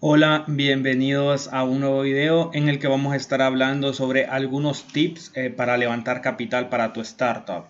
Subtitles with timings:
[0.00, 4.84] Hola, bienvenidos a un nuevo video en el que vamos a estar hablando sobre algunos
[4.86, 7.64] tips eh, para levantar capital para tu startup.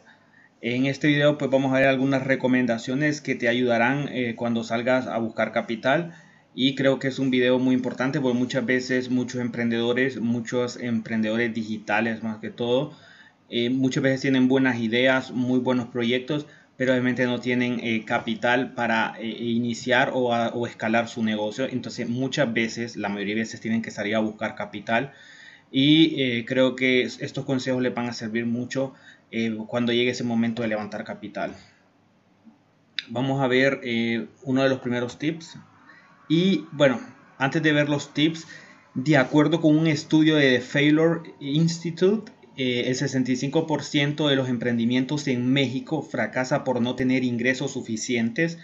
[0.61, 5.07] En este video pues vamos a ver algunas recomendaciones que te ayudarán eh, cuando salgas
[5.07, 6.13] a buscar capital
[6.55, 11.55] y creo que es un video muy importante porque muchas veces muchos emprendedores, muchos emprendedores
[11.55, 12.93] digitales más que todo,
[13.49, 16.47] eh, muchas veces tienen buenas ideas, muy buenos proyectos,
[16.79, 21.67] pero obviamente no tienen eh, capital para eh, iniciar o, escalar su negocio.
[21.69, 25.13] Entonces muchas veces, la mayoría de veces tienen que salir a buscar capital
[25.73, 28.95] y eh, creo que estos consejos les van a servir mucho
[29.67, 31.53] cuando llegue ese momento de levantar capital.
[33.09, 33.81] Vamos a ver
[34.45, 35.59] uno de los primeros tips.
[36.31, 36.99] Y bueno,
[37.37, 38.47] antes de ver los tips,
[38.95, 45.29] de acuerdo con un estudio de The Failure Institute, eh, el 65% de los emprendimientos
[45.29, 48.59] en México fracasa por no tener ingresos suficientes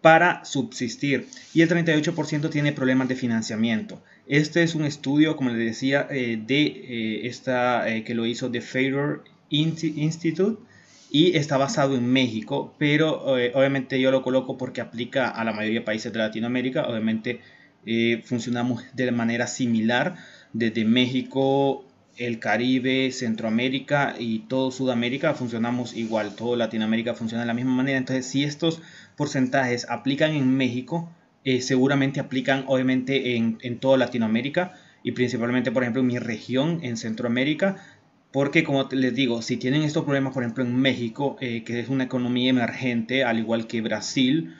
[0.00, 4.00] para subsistir y el 38% tiene problemas de financiamiento.
[4.28, 8.60] Este es un estudio, como les decía, eh, de eh, esta que lo hizo The
[8.60, 10.62] Failure Institute
[11.10, 15.80] y está basado en México, pero obviamente yo lo coloco porque aplica a la mayoría
[15.80, 16.86] de países de Latinoamérica.
[16.86, 17.40] Obviamente
[18.24, 20.16] funcionamos de manera similar
[20.52, 21.83] desde México
[22.16, 27.98] el Caribe, Centroamérica y todo Sudamérica funcionamos igual, todo Latinoamérica funciona de la misma manera.
[27.98, 28.82] Entonces, si estos
[29.16, 31.10] porcentajes aplican en México,
[31.44, 36.80] eh, seguramente aplican obviamente en, en toda Latinoamérica y principalmente, por ejemplo, en mi región,
[36.82, 37.76] en Centroamérica,
[38.32, 41.88] porque como les digo, si tienen estos problemas, por ejemplo, en México, eh, que es
[41.88, 44.56] una economía emergente, al igual que Brasil,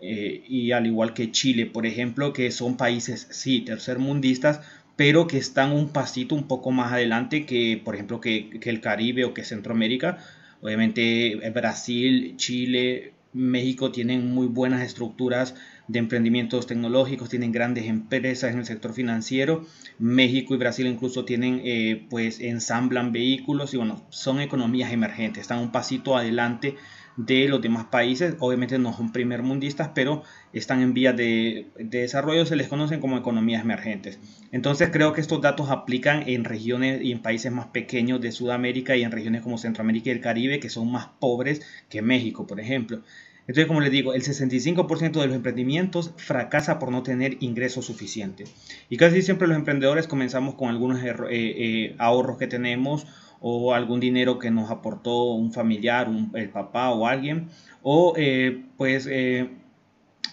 [0.00, 4.62] eh, y al igual que Chile, por ejemplo, que son países, sí, tercermundistas,
[5.00, 9.24] pero que están un pasito un poco más adelante que, por ejemplo, que, el Caribe
[9.24, 10.18] o que Centroamérica.
[10.60, 15.54] Obviamente eh, Brasil, Chile, México tienen muy buenas estructuras
[15.88, 19.64] de emprendimientos tecnológicos, tienen grandes empresas en el sector financiero.
[19.98, 25.60] México y Brasil incluso tienen, eh, pues, ensamblan vehículos y bueno, son economías emergentes, están
[25.60, 26.76] un pasito adelante
[27.26, 28.34] de los demás países.
[28.38, 30.22] Obviamente no son primer mundistas, pero
[30.52, 34.18] están en vías de, desarrollo, se les conocen como economías emergentes.
[34.52, 38.96] Entonces creo que estos datos aplican en regiones y en países más pequeños de Sudamérica
[38.96, 42.60] y en regiones como Centroamérica y el Caribe, que son más pobres que México, por
[42.60, 43.02] ejemplo.
[43.46, 48.54] Entonces, como les digo, el 65% de los emprendimientos fracasa por no tener ingresos suficientes.
[48.88, 53.06] Y casi siempre los emprendedores comenzamos con algunos eh, eh, ahorros que tenemos
[53.40, 57.48] o algún dinero que nos aportó un familiar, el papá o alguien,
[57.82, 59.48] o eh, pues eh,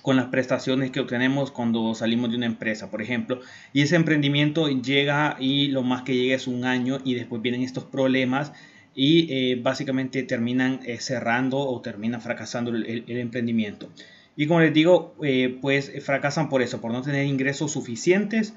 [0.01, 3.40] con las prestaciones que obtenemos cuando salimos de una empresa, por ejemplo,
[3.73, 7.62] y ese emprendimiento llega y lo más que llega es un año y después vienen
[7.62, 8.51] estos problemas
[8.94, 13.90] y eh, básicamente terminan cerrando o terminan fracasando el, el, emprendimiento.
[14.35, 15.16] Y como les digo,
[15.62, 18.53] pues fracasan por eso, por no tener ingresos suficientes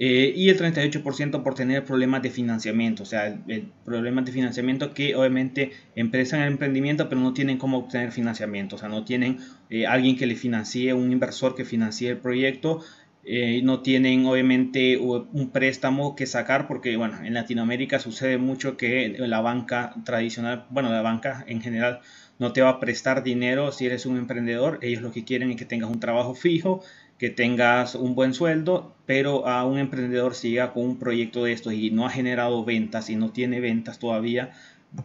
[0.00, 3.36] eh, y el 38% por tener problemas de financiamiento, o sea,
[3.84, 8.78] problemas de financiamiento que obviamente empiezan el emprendimiento pero no tienen cómo obtener financiamiento, o
[8.78, 9.38] sea, no tienen
[9.70, 12.80] eh, alguien que le financie, un inversor que financie el proyecto,
[13.24, 19.16] eh, no tienen obviamente un préstamo que sacar porque, bueno, en Latinoamérica sucede mucho que
[19.18, 22.00] la banca tradicional, bueno, la banca en general
[22.38, 25.56] no te va a prestar dinero si eres un emprendedor, ellos lo que quieren es
[25.56, 26.82] que tengas un trabajo fijo
[27.18, 31.52] que tengas un buen sueldo, pero a un emprendedor si llega con un proyecto de
[31.52, 34.52] estos y no ha generado ventas y no tiene ventas todavía,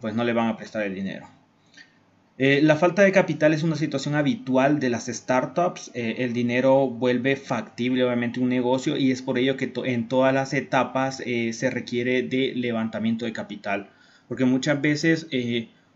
[0.00, 1.28] pues no le van a prestar el dinero.
[2.36, 5.92] Eh, la falta de capital es una situación habitual de las startups.
[5.94, 10.34] Eh, el dinero vuelve factible obviamente un negocio y es por ello que en todas
[10.34, 13.90] las etapas eh, se requiere de levantamiento de capital.
[14.26, 15.28] Porque muchas veces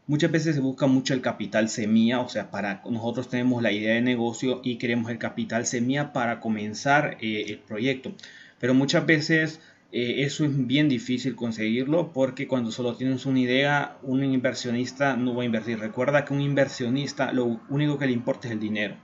[0.09, 3.95] Muchas veces se busca mucho el capital semilla, o sea, para nosotros tenemos la idea
[3.95, 8.15] de negocio y queremos el capital semilla para comenzar eh, el proyecto.
[8.59, 9.61] Pero muchas veces
[9.93, 15.35] eh, eso es bien difícil conseguirlo porque cuando solo tienes una idea, un inversionista no
[15.35, 15.79] va a invertir.
[15.79, 18.97] Recuerda que un inversionista lo único que le importa es el dinero.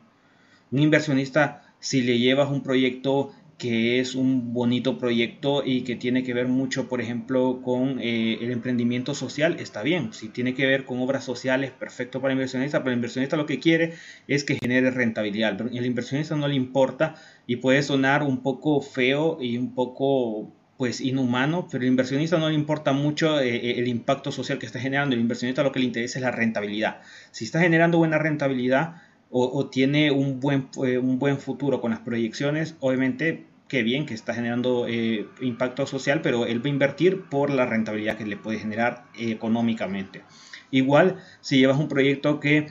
[0.71, 6.25] Un inversionista, si le llevas un proyecto que es un bonito proyecto y que tiene
[6.25, 10.13] que ver mucho, por ejemplo, con eh, el emprendimiento social, está bien.
[10.13, 13.47] Si tiene que ver con obras sociales, perfecto para el inversionista, pero el inversionista lo
[13.47, 13.95] que quiere
[14.27, 15.61] es que genere rentabilidad.
[15.73, 17.15] El inversionista no le importa
[17.47, 22.49] y puede sonar un poco feo y un poco pues inhumano, pero el inversionista no
[22.49, 25.15] le importa mucho eh, eh, el impacto social que está generando.
[25.15, 27.01] El inversionista lo que le interesa es la rentabilidad.
[27.31, 28.97] Si está generando buena rentabilidad,
[29.37, 34.15] o, tiene un buen, eh, un buen futuro con las proyecciones, obviamente qué bien que
[34.15, 38.37] está generando eh, impacto social, pero él va a invertir por la rentabilidad que le
[38.37, 40.23] puede generar económicamente.
[40.71, 42.69] Igual, si llevas un proyecto que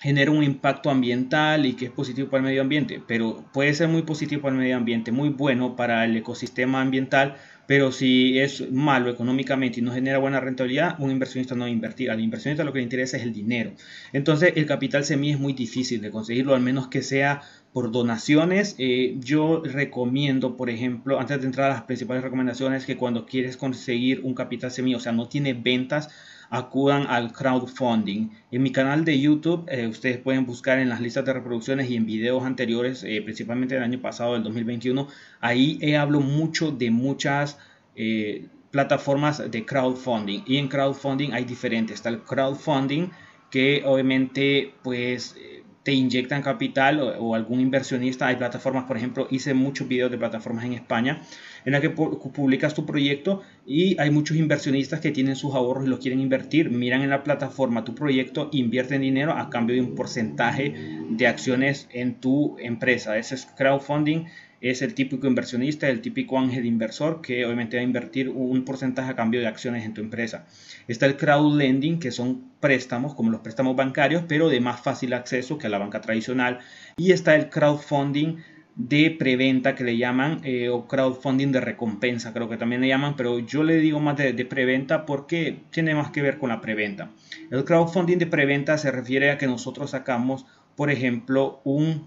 [0.00, 3.88] genera un impacto ambiental y que es positivo para el medio ambiente, pero puede ser
[3.88, 7.36] muy positivo para el medio ambiente, muy bueno para el ecosistema ambiental,
[7.72, 11.70] pero si es malo económicamente y no genera buena rentabilidad, un inversionista no va a
[11.70, 12.10] invertir.
[12.10, 13.72] Al inversionista lo que le interesa es el dinero.
[14.12, 17.40] Entonces, el capital semilla es muy difícil de conseguirlo, al menos que sea
[17.72, 18.74] por donaciones.
[18.76, 23.56] Eh, yo recomiendo, por ejemplo, antes de entrar a las principales recomendaciones, que cuando quieres
[23.56, 26.10] conseguir un capital semilla, o sea, no tiene ventas,
[26.52, 28.28] acudan al crowdfunding.
[28.50, 31.96] En mi canal de YouTube eh, ustedes pueden buscar en las listas de reproducciones y
[31.96, 35.08] en videos anteriores, eh, principalmente del año pasado, del 2021.
[35.40, 37.58] Ahí he hablo mucho de muchas
[37.96, 40.42] eh, plataformas de crowdfunding.
[40.46, 41.94] Y en crowdfunding hay diferentes.
[41.94, 43.08] Está el crowdfunding
[43.50, 45.34] que obviamente pues
[45.82, 48.28] te inyectan capital o, algún inversionista.
[48.28, 51.22] Hay plataformas, por ejemplo, hice muchos videos de plataformas en España
[51.64, 55.88] en la que publicas tu proyecto y hay muchos inversionistas que tienen sus ahorros y
[55.88, 56.70] los quieren invertir.
[56.70, 60.74] Miran en la plataforma tu proyecto, invierten dinero a cambio de un porcentaje
[61.10, 63.18] de acciones en tu empresa.
[63.18, 64.26] Ese es crowdfunding
[64.62, 69.10] es el típico inversionista, el típico ángel inversor que obviamente va a invertir un porcentaje
[69.10, 70.46] a cambio de acciones en tu empresa.
[70.86, 75.58] Está el crowdlending, que son préstamos como los préstamos bancarios, pero de más fácil acceso
[75.58, 76.60] que a la banca tradicional.
[76.96, 78.36] Y está el crowdfunding
[78.76, 83.16] de preventa que le llaman eh, o crowdfunding de recompensa creo que también le llaman
[83.16, 86.62] pero yo le digo más de, de, preventa porque tiene más que ver con la
[86.62, 87.10] preventa
[87.50, 92.06] el crowdfunding de preventa se refiere a que nosotros sacamos por ejemplo un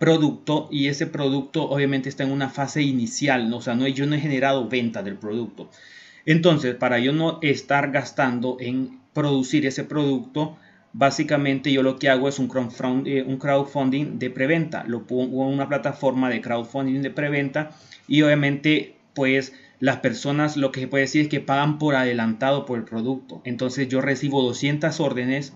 [0.00, 3.58] producto y ese producto obviamente está en una fase inicial, ¿no?
[3.58, 5.70] o sea, no, yo no he generado venta del producto.
[6.24, 10.56] Entonces, para yo no estar gastando en producir ese producto,
[10.94, 14.84] básicamente yo lo que hago es un crowdfunding, eh, un crowdfunding de preventa.
[14.84, 17.72] Lo pongo en una plataforma de crowdfunding de preventa
[18.08, 22.64] y obviamente pues las personas lo que se puede decir es que pagan por adelantado
[22.64, 23.42] por el producto.
[23.44, 25.52] Entonces yo recibo 200 órdenes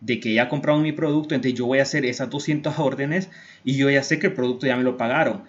[0.00, 3.28] de que ya compraron mi producto, entonces yo voy a hacer esas 200 órdenes
[3.64, 5.42] y yo ya sé que el producto ya me lo pagaron.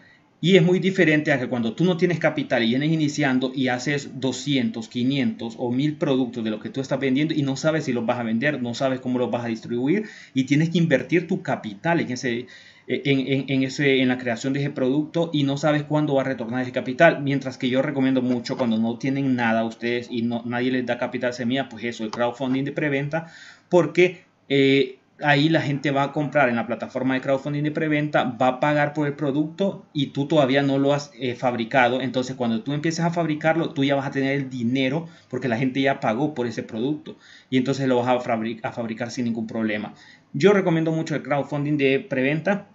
[0.43, 3.67] Y es muy diferente a que cuando tú no tienes capital y vienes iniciando y
[3.67, 7.85] haces 200, 500 o 1000 productos de lo que tú estás vendiendo y no sabes
[7.85, 10.79] si los vas a vender, no sabes cómo los vas a distribuir y tienes que
[10.79, 12.47] invertir tu capital en ese,
[12.87, 16.25] en, en, ese, en la creación de ese producto y no sabes cuándo va a
[16.25, 17.21] retornar ese capital.
[17.21, 20.97] Mientras que yo recomiendo mucho cuando no tienen nada ustedes y no, nadie les da
[20.97, 23.31] capital semilla, pues eso, el crowdfunding de preventa,
[23.69, 28.25] porque eh, ahí la gente va a comprar en la plataforma de crowdfunding de preventa,
[28.25, 32.01] va a pagar por el producto y tú todavía no lo has eh, fabricado.
[32.01, 35.57] Entonces, cuando tú empieces a fabricarlo, tú ya vas a tener el dinero porque la
[35.57, 37.15] gente ya pagó por ese producto
[37.49, 39.93] y entonces lo vas a, fabricar sin ningún problema.
[40.33, 42.67] Yo recomiendo mucho el crowdfunding de preventa.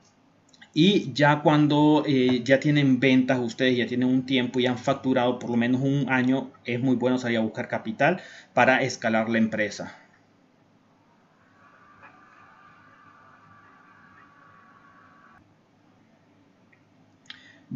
[0.78, 5.38] Y ya cuando eh, ya tienen ventas, ustedes ya tienen un tiempo y han facturado
[5.38, 8.20] por lo menos un año, es muy bueno salir a buscar capital
[8.52, 10.05] para escalar la empresa.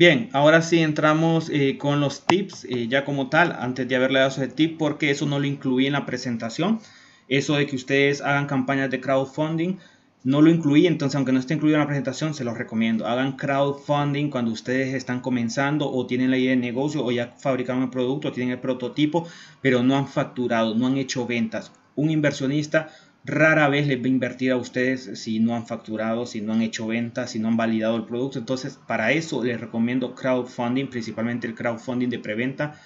[0.00, 4.20] Bien, ahora sí entramos eh, con los tips eh, ya como tal, antes de haberle
[4.20, 6.80] dado ese tip, porque eso no lo incluí en la presentación.
[7.28, 9.76] Eso de que ustedes hagan campañas de crowdfunding,
[10.24, 13.06] no lo incluí, entonces aunque no esté incluido en la presentación, se los recomiendo.
[13.06, 17.82] Hagan crowdfunding cuando ustedes están comenzando o tienen la idea de negocio o ya fabricaron
[17.82, 19.28] el producto, tienen el prototipo,
[19.60, 21.72] pero no han facturado, no han hecho ventas.
[21.94, 22.88] Un inversionista
[23.24, 26.62] rara vez les va a invertir a ustedes si no han facturado, si no han
[26.62, 28.38] hecho ventas, si no han validado el producto.
[28.38, 32.80] Entonces, para eso les recomiendo crowdfunding, principalmente el crowdfunding de preventa,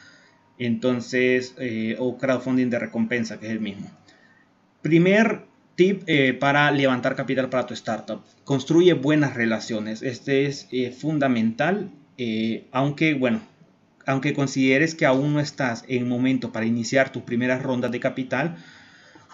[0.58, 3.90] entonces, eh, o crowdfunding de recompensa, que es el mismo.
[4.82, 5.42] Primer
[5.74, 8.22] tip eh, para levantar capital para tu startup.
[8.44, 10.02] Construye buenas relaciones.
[10.02, 11.90] Este es eh, fundamental,
[12.70, 13.40] aunque, bueno,
[14.06, 18.56] aunque consideres que aún no estás en momento para iniciar tus primeras rondas de capital,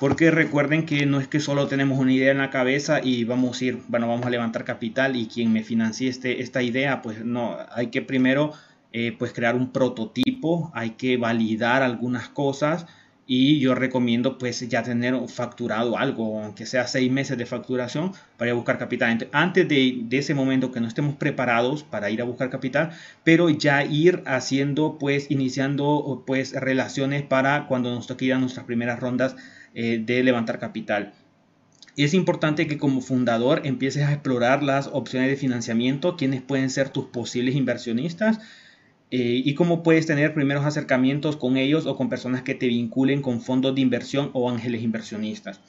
[0.00, 3.60] porque recuerden que no es que solo tenemos una idea en la cabeza y vamos
[3.60, 7.22] a ir, bueno, vamos a levantar capital y quien me financie este, esta idea, pues
[7.22, 8.54] no, hay que primero
[8.94, 12.86] eh, pues crear un prototipo, hay que validar algunas cosas
[13.26, 18.48] y yo recomiendo pues ya tener facturado algo, aunque sea seis meses de facturación para
[18.48, 19.28] ir a buscar capital.
[19.32, 22.90] antes de, ese momento que no estemos preparados para ir a buscar capital,
[23.22, 28.64] pero ya ir haciendo pues iniciando pues relaciones para cuando nos toque ir a nuestras
[28.64, 29.36] primeras rondas
[29.74, 31.12] eh, de levantar capital.
[31.96, 36.88] Es importante que como fundador empieces a explorar las opciones de financiamiento, quiénes pueden ser
[36.88, 38.38] tus posibles inversionistas
[39.10, 43.22] eh, y cómo puedes tener primeros acercamientos con ellos o con personas que te vinculen
[43.22, 45.60] con fondos de inversión o ángeles inversionistas.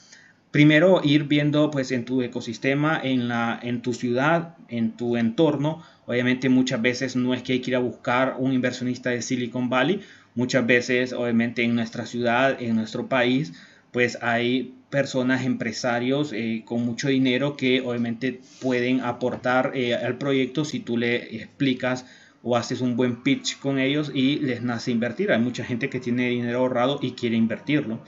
[0.51, 5.81] Primero ir viendo pues en tu ecosistema, en, la, en tu ciudad, en tu entorno.
[6.05, 9.69] Obviamente muchas veces no es que hay que ir a buscar un inversionista de Silicon
[9.69, 10.01] Valley.
[10.35, 13.53] Muchas veces obviamente en nuestra ciudad, en nuestro país,
[13.91, 20.65] pues hay personas, empresarios eh, con mucho dinero que obviamente pueden aportar eh, al proyecto
[20.65, 22.05] si tú le explicas
[22.43, 25.31] o haces un buen pitch con ellos y les nace invertir.
[25.31, 28.01] Hay mucha gente que tiene dinero ahorrado y quiere invertirlo.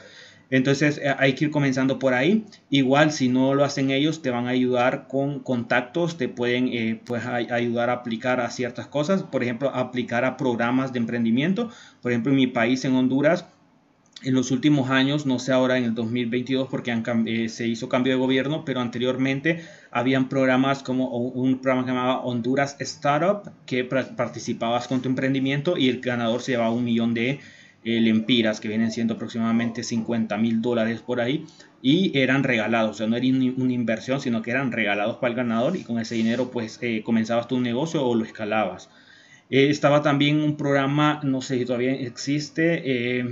[0.49, 2.45] Entonces eh, hay que ir comenzando por ahí.
[2.69, 7.25] Igual si no lo hacen ellos, te van a ayudar con contactos, te pueden pues,
[7.25, 9.23] ayudar a aplicar a ciertas cosas.
[9.23, 11.69] Por ejemplo, aplicar a programas de emprendimiento.
[12.01, 13.45] Por ejemplo, en mi país, en Honduras,
[14.23, 18.13] en los últimos años, no sé ahora en el 2022 porque eh, se hizo cambio
[18.13, 24.87] de gobierno, pero anteriormente habían programas como un programa que llamaba Honduras Startup, que participabas
[24.87, 27.39] con tu emprendimiento y el ganador se llevaba un millón de
[27.83, 31.45] eh, lempiras, que vienen siendo aproximadamente 50 mil dólares por ahí,
[31.81, 35.35] y eran regalados, o sea, no era una inversión, sino que eran regalados para el
[35.35, 38.89] ganador y con ese dinero pues eh, comenzabas tu negocio o lo escalabas.
[39.49, 43.25] estaba también un programa, no sé si todavía existe,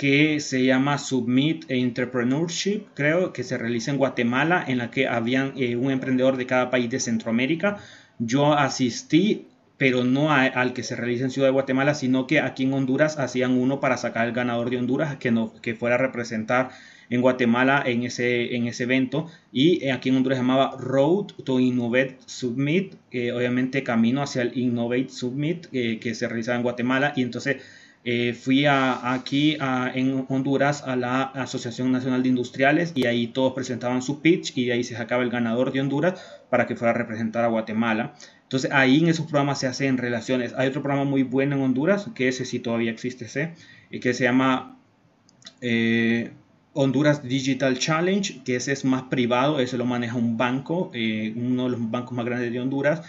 [0.00, 5.52] que se llama Submit Entrepreneurship, creo que se realiza en Guatemala, en la que habían
[5.58, 7.76] eh, un emprendedor de cada país de Centroamérica.
[8.18, 12.64] Yo asistí, pero no al que se realiza en Ciudad de Guatemala, sino que aquí
[12.64, 15.98] en Honduras hacían uno para sacar al ganador de Honduras que, no, que fuera a
[15.98, 16.70] representar
[17.10, 19.26] en Guatemala en ese, en ese evento.
[19.52, 22.94] Y aquí en Honduras se llamaba Road to Innovate Submit,
[23.34, 27.12] obviamente camino hacia el Innovate Submit eh, que se realizaba en Guatemala.
[27.16, 27.58] Y entonces
[28.02, 34.00] eh, fui aquí en Honduras a la Asociación Nacional de Industriales y ahí todos presentaban
[34.00, 37.44] su pitch y ahí se sacaba el ganador de Honduras para que fuera a representar
[37.44, 38.14] a Guatemala.
[38.44, 40.54] Entonces ahí en esos programas se hacen relaciones.
[40.56, 43.54] Hay otro programa muy bueno en Honduras, que ese sí todavía existe, ese,
[43.90, 44.78] eh, que se llama
[45.60, 46.32] eh,
[46.72, 50.90] Honduras Digital Challenge, que ese es más privado, ese lo maneja un banco,
[51.36, 53.02] uno de los bancos más grandes de Honduras.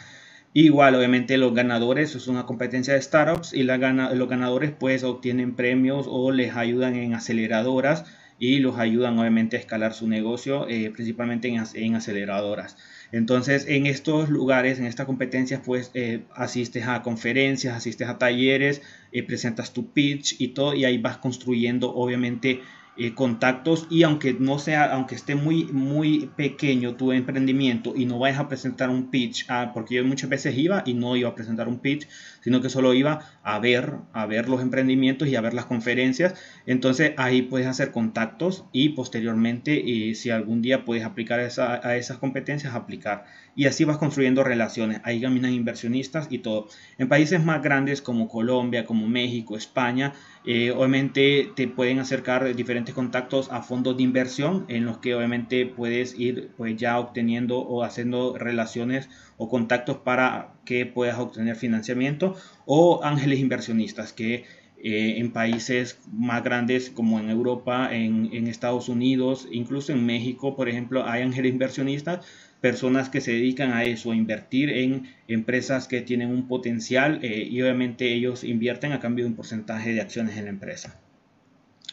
[0.53, 6.07] Igual, obviamente, los ganadores es una competencia de startups y los ganadores pues obtienen premios
[6.09, 8.03] o les ayudan en aceleradoras
[8.37, 12.75] y los ayudan obviamente a escalar su negocio, eh, principalmente en, aceleradoras.
[13.13, 18.81] Entonces, en estos lugares, en estas competencias, pues eh, asistes a conferencias, asistes a talleres,
[19.11, 22.61] eh, presentas tu pitch y todo, y ahí vas construyendo obviamente
[22.97, 28.19] eh, contactos y aunque no sea, aunque esté muy, muy pequeño tu emprendimiento y no
[28.19, 31.35] vayas a presentar un pitch, ah, porque yo muchas veces iba y no iba a
[31.35, 32.09] presentar un pitch,
[32.41, 36.35] sino que solo iba a ver, a ver los emprendimientos y a ver las conferencias.
[36.65, 42.17] Entonces ahí puedes hacer contactos y posteriormente, eh, si algún día puedes aplicar a esas
[42.17, 43.25] competencias, aplicar.
[43.55, 45.01] Y así vas construyendo relaciones.
[45.03, 46.67] Ahí caminan inversionistas y todo.
[46.97, 52.95] En países más grandes como Colombia, como México, España, eh, obviamente te pueden acercar diferentes
[52.95, 57.83] contactos a fondos de inversión en los que obviamente puedes ir pues ya obteniendo o
[57.83, 59.07] haciendo relaciones
[59.37, 64.45] o contactos para que puedas obtener financiamiento o ángeles inversionistas que
[64.83, 70.55] eh, en países más grandes como en Europa, en, en, Estados Unidos, incluso en México,
[70.55, 72.25] por ejemplo, hay ángeles inversionistas
[72.61, 77.47] personas que se dedican a eso, a invertir en empresas que tienen un potencial eh,
[77.49, 80.99] y obviamente ellos invierten a cambio de un porcentaje de acciones en la empresa.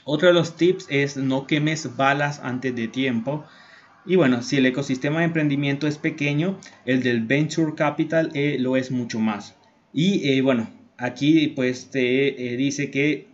[0.05, 3.45] Otro de los tips es no quemes balas antes de tiempo.
[4.07, 8.77] Y bueno, si el ecosistema de emprendimiento es pequeño, el del venture capital eh, lo
[8.77, 9.57] es mucho más.
[9.93, 13.29] Y eh, bueno, aquí pues te dice que,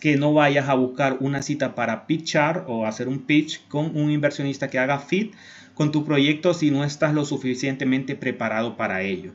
[0.00, 4.10] que no vayas a buscar una cita para pitchar o hacer un pitch con un
[4.10, 5.34] inversionista que haga fit,
[5.74, 9.32] con tu proyecto si no estás lo suficientemente preparado para ello.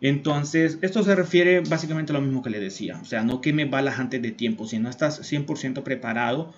[0.00, 2.98] Entonces, esto se refiere básicamente a lo mismo que le decía.
[3.00, 4.66] O sea, no queme balas antes de tiempo.
[4.66, 6.52] Si no estás 100% preparado,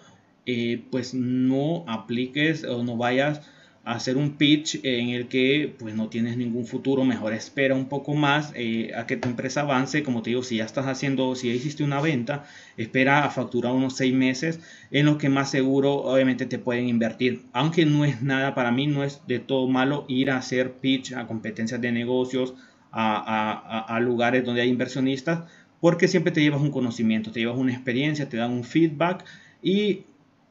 [0.46, 3.42] eh, pues no apliques o no vayas
[3.84, 8.14] hacer un pitch en el que pues no tienes ningún futuro, mejor espera un poco
[8.14, 11.48] más eh, a que tu empresa avance, como te digo, si ya estás haciendo, si
[11.48, 12.44] ya hiciste una venta,
[12.78, 14.60] espera a facturar unos seis meses
[14.90, 18.86] en lo que más seguro obviamente te pueden invertir, aunque no es nada para mí,
[18.86, 22.54] no es de todo malo ir a hacer pitch a competencias de negocios,
[22.96, 25.42] a, a lugares donde hay inversionistas,
[25.80, 29.24] porque siempre te llevas un conocimiento, te llevas una experiencia, te dan un feedback
[29.62, 30.04] y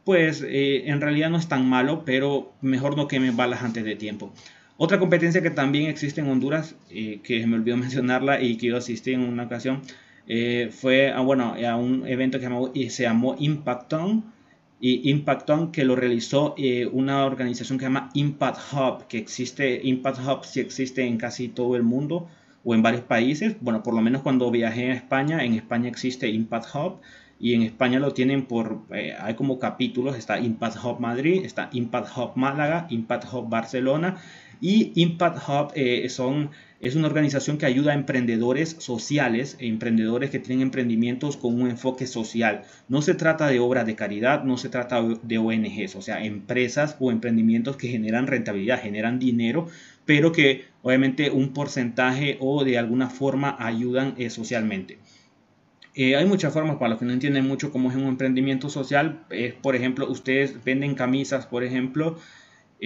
[0.04, 3.96] pues eh, en realidad no es tan malo, pero mejor no queme balas antes de
[3.96, 4.34] tiempo.
[4.78, 8.78] Otra competencia que también existe en Honduras, eh, que me olvidó mencionarla y que yo
[8.78, 9.82] asistí en una ocasión,
[10.28, 14.32] eh, fue a, bueno, a un evento que se llamó Impacton,
[14.80, 16.56] y Impacton que lo realizó
[16.92, 21.48] una organización que se llama Impact Hub, que existe, Impact Hub sí existe en casi
[21.48, 22.28] todo el mundo
[22.66, 26.28] o en varios países, bueno, por lo menos cuando viajé a España, en España existe
[26.30, 27.00] Impact Hub,
[27.40, 31.70] y en España lo tienen por, eh, hay como capítulos, está Impact Hub Madrid, está
[31.74, 34.18] Impact Hub Málaga, Impact Hub Barcelona
[34.62, 40.40] Y Impact Hub eh, son, es una organización que ayuda a emprendedores sociales, emprendedores que
[40.40, 42.64] tienen emprendimientos con un enfoque social.
[42.88, 46.96] No se trata de obras de caridad, no se trata de ONGs, o sea, empresas
[47.02, 49.68] o emprendimientos que generan rentabilidad, generan dinero,
[50.06, 54.98] pero que obviamente un porcentaje o de alguna forma ayudan eh, socialmente.
[55.96, 59.26] Eh, hay muchas formas para los que no entienden mucho cómo es un emprendimiento social.
[59.62, 62.18] por ejemplo, ustedes venden camisas, por ejemplo,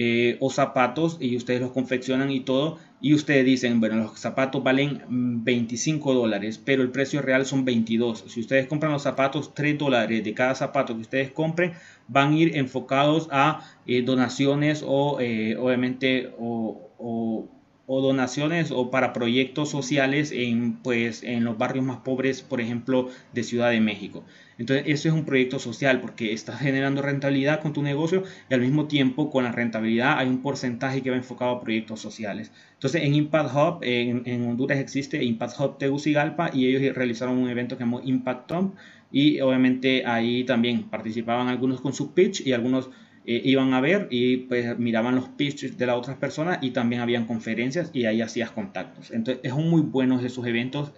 [0.00, 2.78] eh, o zapatos y ustedes los confeccionan y todo.
[3.00, 8.24] Y ustedes dicen, bueno, los zapatos valen 25 dólares, pero el precio real son 22.
[8.28, 11.72] Si ustedes compran los zapatos, 3 dólares de cada zapato que ustedes compren
[12.06, 15.14] van a ir enfocados a eh, donaciones o
[15.58, 17.48] obviamente o
[17.88, 23.42] donaciones o para proyectos sociales en, pues, en los barrios más pobres, por ejemplo, de
[23.42, 24.24] Ciudad de México.
[24.58, 28.60] Entonces, eso es un proyecto social porque estás generando rentabilidad con tu negocio y al
[28.60, 32.52] mismo tiempo con la rentabilidad hay un porcentaje que va enfocado a proyectos sociales.
[32.74, 37.76] Entonces, en Impact Hub, en, Honduras existe Impact Hub Tegucigalpa y ellos realizaron un evento
[37.78, 38.74] que llamó Impact Hub
[39.10, 42.90] y obviamente ahí también participaban algunos con su pitch y algunos
[43.30, 47.02] eh, iban a ver y pues miraban los pitches de las otras personas y también
[47.02, 49.10] habían conferencias y ahí hacías contactos.
[49.10, 50.92] Entonces es muy buenos esos eventos.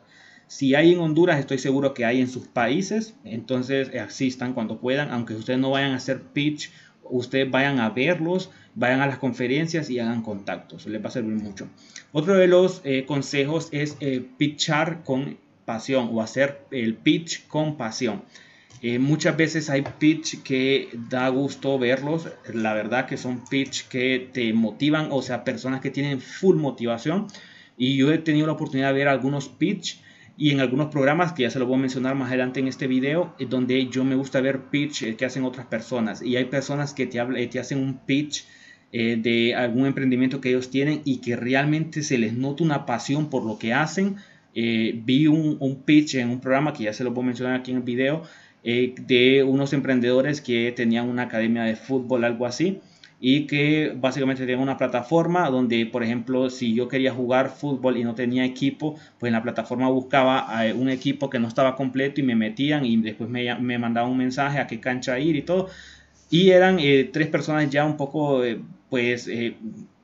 [0.47, 5.11] Si hay en Honduras, estoy seguro que hay en sus países, entonces asistan cuando puedan,
[5.11, 6.71] aunque ustedes no vayan a hacer pitch,
[7.03, 11.35] ustedes vayan a verlos, vayan a las conferencias y hagan contactos, les va a servir
[11.35, 11.67] mucho.
[12.13, 17.77] Otro de los eh, consejos es eh, pitchar con pasión o hacer el pitch con
[17.77, 18.23] pasión.
[18.83, 24.31] Eh, muchas veces hay pitch que da gusto verlos, la verdad que son pitch que
[24.33, 27.27] te motivan, o sea, personas que tienen full motivación.
[27.77, 30.01] Y yo he tenido la oportunidad de ver algunos pitch
[30.37, 32.87] y en algunos programas que ya se los voy a mencionar más adelante en este
[32.87, 36.23] video, eh, donde yo me gusta ver pitch eh, que hacen otras personas.
[36.23, 38.45] Y hay personas que te, te hacen un pitch
[38.93, 43.45] de algún emprendimiento que ellos tienen y que realmente se les nota una pasión por
[43.45, 44.17] lo que hacen.
[44.53, 47.71] vi un, un pitch en un programa que ya se lo voy a mencionar aquí
[47.71, 48.25] en el video
[48.63, 52.81] eh, de unos emprendedores que tenían una academia de fútbol, algo así,
[53.19, 58.05] y que básicamente tenían una plataforma donde, por ejemplo, si yo quería jugar fútbol y
[58.05, 62.21] no tenía equipo, pues en la plataforma buscaba eh, un equipo que no estaba completo
[62.21, 65.43] y me metían y después me, me mandaban un mensaje a qué cancha ir y
[65.43, 65.69] todo.
[66.31, 68.43] Y eran eh, tres personas ya un poco,
[68.89, 69.29] pues,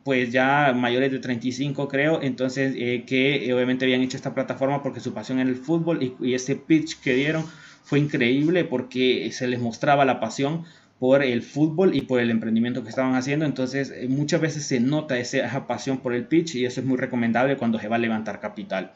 [0.02, 2.74] pues ya mayores de 35 creo, entonces
[3.06, 6.56] que obviamente habían hecho esta plataforma porque su pasión era el fútbol y, y ese
[6.56, 7.44] pitch que dieron
[7.86, 10.64] fue increíble porque se les mostraba la pasión
[10.98, 13.44] por el fútbol y por el emprendimiento que estaban haciendo.
[13.44, 16.96] Entonces, eh, muchas veces se nota esa pasión por el pitch y eso es muy
[16.96, 18.90] recomendable cuando se va a levantar capital.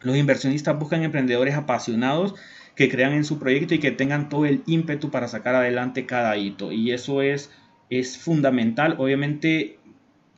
[0.00, 2.34] Los inversionistas buscan emprendedores apasionados
[2.74, 6.38] que crean en su proyecto y que tengan todo el ímpetu para sacar adelante cada
[6.38, 6.72] hito.
[6.72, 7.50] Y eso es,
[7.90, 8.94] es fundamental.
[8.96, 9.78] Obviamente,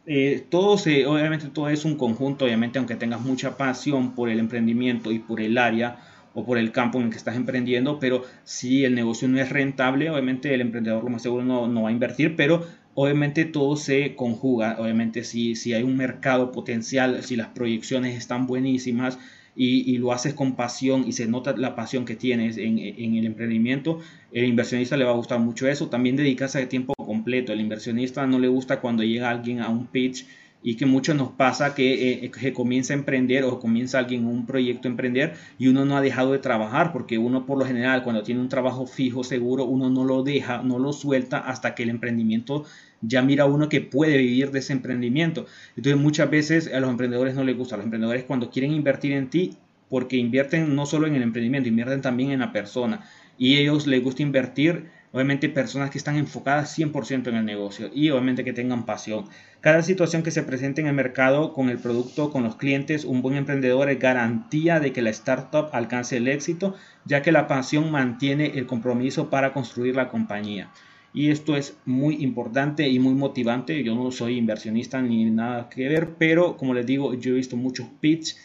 [0.05, 2.45] eh, todo se, obviamente todo es un conjunto.
[2.45, 6.73] Obviamente, aunque tengas mucha pasión por el emprendimiento y por el área, o por el
[6.73, 10.61] campo en el que estás emprendiendo, pero si el negocio no es rentable, obviamente el
[10.61, 15.55] emprendedor lo más seguro no, va a invertir, pero obviamente todo se conjuga, obviamente si,
[15.55, 19.19] si hay un mercado potencial, si las proyecciones están buenísimas
[19.55, 23.27] y, lo haces con pasión y se nota la pasión que tienes en, en, el
[23.27, 23.99] emprendimiento,
[24.31, 28.25] el inversionista le va a gustar mucho eso, también dedicarse a tiempo completo, el inversionista
[28.27, 30.27] no le gusta cuando llega alguien a un pitch
[30.63, 34.47] y que mucho nos pasa que, eh, que, comienza a emprender o comienza alguien un
[34.47, 38.03] proyecto a emprender y uno no ha dejado de trabajar porque uno por lo general
[38.03, 41.85] cuando tiene un trabajo fijo seguro uno no lo deja, no lo suelta hasta que
[41.85, 42.65] el emprendimiento
[43.01, 45.47] ya mira uno que puede vivir de ese emprendimiento.
[45.77, 49.13] Entonces muchas veces a los emprendedores no les gusta, a los emprendedores cuando quieren invertir
[49.13, 49.57] en ti
[49.89, 54.03] porque invierten no solo en el emprendimiento, invierten también en la persona y ellos les
[54.03, 58.85] gusta invertir Obviamente personas que están enfocadas 100% en el negocio y obviamente que tengan
[58.85, 59.25] pasión.
[59.61, 63.23] Cada situación que se presente en el mercado con el producto, con los clientes, un
[63.23, 67.91] buen emprendedor es garantía de que la startup alcance el éxito, ya que la pasión
[67.91, 70.71] mantiene el compromiso para construir la compañía.
[71.15, 73.83] Y esto es muy importante y muy motivante.
[73.83, 77.57] Yo no soy inversionista ni nada que ver, pero como les digo, yo he visto
[77.57, 78.37] muchos pitch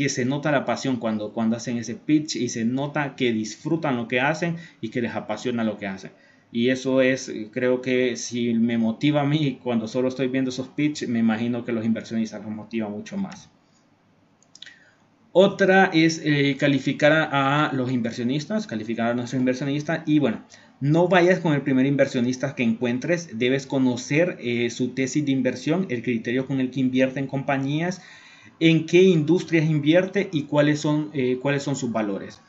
[0.00, 3.98] que se nota la pasión cuando, cuando hacen ese pitch y se nota que disfrutan
[3.98, 6.10] lo que hacen y que les apasiona lo que hacen.
[6.50, 10.68] Y eso es, creo que si me motiva a mí cuando solo estoy viendo esos
[10.68, 13.50] pitch, me imagino que los inversionistas los motiva mucho más.
[15.32, 20.46] Otra es eh, calificar a, los inversionistas, calificar a nuestros inversionistas y bueno,
[20.80, 25.84] no vayas con el primer inversionista que encuentres, debes conocer eh, su tesis de inversión,
[25.90, 28.00] el criterio con el que invierte en compañías
[28.60, 32.40] en qué industrias invierte y cuáles son, eh, cuáles son sus valores.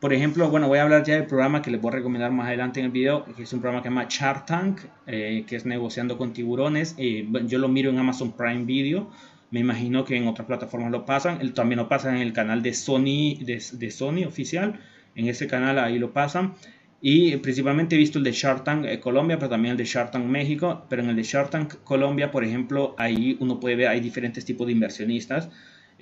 [0.00, 2.48] Por ejemplo, bueno, voy a hablar ya del programa que les voy a recomendar más
[2.48, 5.56] adelante en el video, que es un programa que se llama Shark Tank, eh, que
[5.56, 6.94] es negociando con tiburones.
[6.98, 9.10] Eh, yo lo miro en Amazon Prime Video.
[9.50, 11.52] Me imagino que en otras plataformas lo pasan.
[11.52, 14.80] también lo pasan en el canal de Sony, de, de Sony oficial.
[15.14, 16.54] En ese canal ahí lo pasan.
[17.02, 20.10] Y principalmente he visto el de Shark Tank eh, Colombia, pero también el de Shark
[20.10, 20.84] Tank México.
[20.88, 24.44] Pero en el de Shark Tank Colombia, por ejemplo, ahí uno puede ver, hay diferentes
[24.44, 25.48] tipos de inversionistas.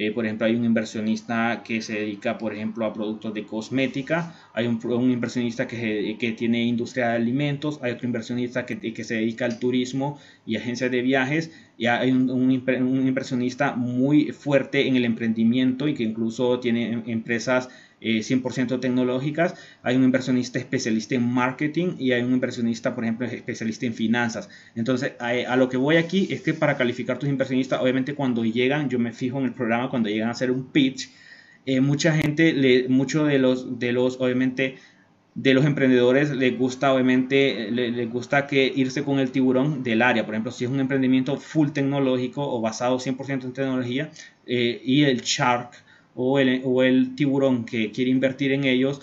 [0.00, 4.32] Eh, por ejemplo, hay un inversionista que se dedica, por ejemplo, a productos de cosmética.
[4.54, 4.78] Hay un,
[5.10, 7.80] inversionista que, que, tiene industria de alimentos.
[7.82, 11.50] Hay otro inversionista que, que, se dedica al turismo y agencias de viajes.
[11.76, 17.02] Y hay un, inversionista muy fuerte en el emprendimiento y que incluso tiene em,
[18.00, 23.04] empresas 100% eh, tecnológicas, hay un inversionista especialista en marketing y hay un inversionista, por
[23.04, 24.48] ejemplo, especialista en finanzas.
[24.74, 28.88] Entonces, a, lo que voy aquí es que para calificar tus inversionistas, obviamente cuando llegan,
[28.88, 31.10] yo me fijo en el programa, cuando llegan a hacer un pitch,
[31.66, 34.76] eh, mucha gente, le, mucho de los, de los, obviamente,
[35.34, 40.24] de los emprendedores les gusta obviamente les, gusta que irse con el tiburón del área
[40.24, 44.10] por ejemplo si es un emprendimiento full tecnológico o basado 100% en tecnología
[44.46, 45.70] eh, y el shark
[46.20, 49.00] o el, tiburón que quiere invertir en ellos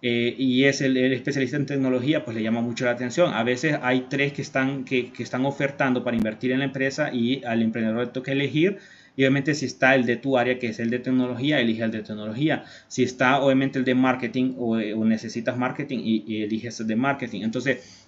[0.00, 3.34] eh, y es el, especialista en tecnología, pues le llama mucho la atención.
[3.34, 7.44] A veces hay tres que están, que, están ofertando para invertir en la empresa y
[7.44, 8.78] al emprendedor le toca elegir.
[9.16, 11.90] Y obviamente si está el de tu área, que es el de tecnología, elige el
[11.90, 12.64] de tecnología.
[12.88, 17.42] Si está obviamente el de marketing o, necesitas marketing, y, y eliges el de marketing.
[17.42, 18.03] Entonces,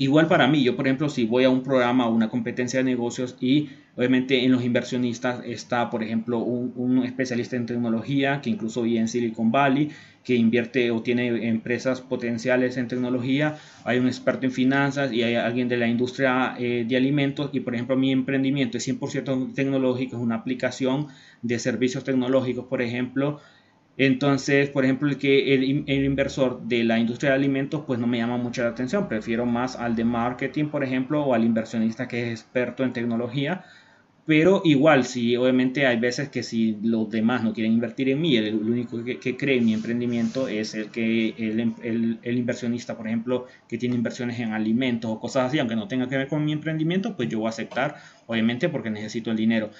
[0.00, 2.84] Igual para mí, yo por ejemplo, si voy a un programa o una competencia de
[2.84, 8.82] negocios y obviamente en los inversionistas está, por ejemplo, un, especialista en tecnología que incluso
[8.82, 9.90] vive en Silicon Valley,
[10.22, 15.34] que invierte o tiene empresas potenciales en tecnología, hay un experto en finanzas y hay
[15.34, 17.50] alguien de la industria eh, de alimentos.
[17.52, 21.08] Y por ejemplo mi emprendimiento es 100% tecnológico, es una aplicación
[21.42, 23.40] de servicios tecnológicos, por ejemplo,
[23.98, 28.18] entonces, por ejemplo, el que el, inversor de la industria de alimentos, pues no me
[28.18, 29.08] llama mucho la atención.
[29.08, 33.64] Prefiero más al de marketing, por ejemplo, o al inversionista que es experto en tecnología.
[34.24, 38.36] Pero igual, si obviamente hay veces que si los demás no quieren invertir en mí,
[38.36, 43.46] el, único que, cree en mi emprendimiento es el que el, el, inversionista, por ejemplo,
[43.68, 46.52] que tiene inversiones en alimentos o cosas así, aunque no tenga que ver con mi
[46.52, 49.70] emprendimiento, pues yo voy a aceptar, obviamente, porque necesito el dinero.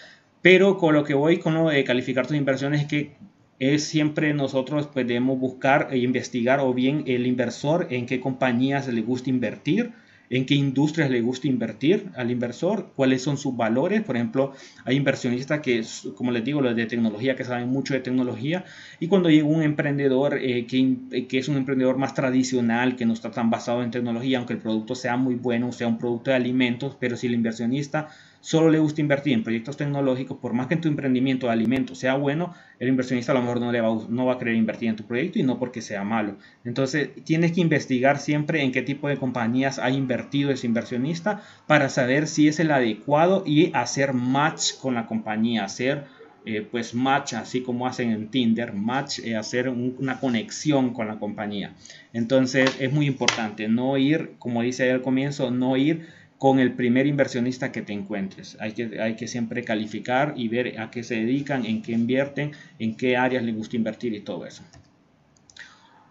[0.42, 3.12] Pero con lo que voy con lo de calificar tus inversiones es que
[3.58, 9.02] es siempre nosotros podemos buscar e investigar o bien el inversor en qué compañías le
[9.02, 9.92] gusta invertir,
[10.30, 14.02] en qué industrias le gusta invertir al inversor, cuáles son sus valores.
[14.02, 14.52] Por ejemplo,
[14.84, 15.82] hay inversionistas que,
[16.14, 18.64] como les digo, los de tecnología, que saben mucho de tecnología,
[19.00, 23.14] y cuando llega un emprendedor eh, que, que, es un emprendedor más tradicional, que no
[23.14, 26.36] está tan basado en tecnología, aunque el producto sea muy bueno, sea un producto de
[26.36, 28.08] alimentos, pero si el inversionista
[28.48, 32.14] solo le gusta invertir en proyectos tecnológicos, por más que tu emprendimiento de alimentos sea
[32.14, 34.96] bueno, el inversionista a lo mejor no, le va, no va a querer invertir en
[34.96, 36.38] tu proyecto y no porque sea malo.
[36.64, 41.90] Entonces, tienes que investigar siempre en qué tipo de compañías ha invertido ese inversionista para
[41.90, 46.06] saber si es el adecuado y hacer match con la compañía, hacer
[46.46, 51.18] eh, pues match, así como hacen en Tinder, match, eh, hacer una conexión con la
[51.18, 51.74] compañía.
[52.14, 56.06] Entonces, es muy importante no ir, como dice al comienzo, no ir
[56.38, 58.56] con el primer inversionista que te encuentres.
[58.60, 62.52] Hay que, hay que siempre calificar y ver a qué se dedican, en qué invierten,
[62.78, 64.62] en qué áreas les gusta invertir y todo eso.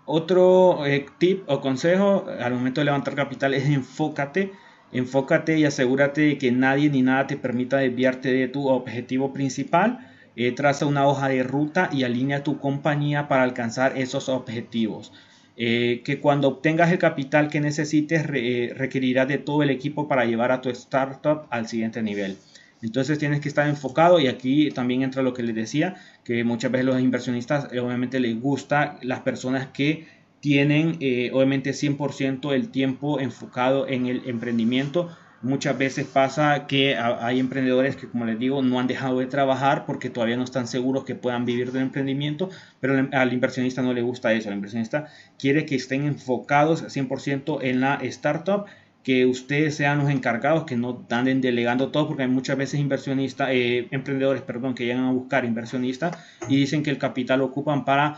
[0.05, 4.51] Otro eh, tip o consejo al momento de levantar capital es enfócate.
[4.91, 10.13] Enfócate y asegúrate de que nadie ni nada te permita desviarte de tu objetivo principal.
[10.37, 15.11] Eh, traza una hoja de ruta y alinea tu compañía para alcanzar esos objetivos.
[15.59, 20.23] Eh, que cuando obtengas el capital que necesites eh, requerirás de todo el equipo para
[20.25, 22.37] llevar a tu startup al siguiente nivel.
[22.83, 26.71] Entonces tienes que estar enfocado y aquí también entra lo que les decía, que muchas
[26.71, 30.05] veces los inversionistas eh, obviamente les gusta las personas que
[30.41, 30.99] tienen
[31.33, 35.09] obviamente 100% el tiempo enfocado en el emprendimiento
[35.43, 39.85] Muchas veces pasa que hay emprendedores que, como les digo, no han dejado de trabajar
[39.85, 44.01] porque todavía no están seguros que puedan vivir del emprendimiento, pero al inversionista no le
[44.01, 44.49] gusta eso.
[44.49, 48.65] El inversionista quiere que estén enfocados 100% en la startup,
[49.03, 53.49] que ustedes sean los encargados, que no anden delegando todo, porque hay muchas veces inversionistas,
[53.51, 56.17] eh, emprendedores, perdón, que llegan a buscar inversionistas
[56.49, 58.17] y dicen que el capital ocupan para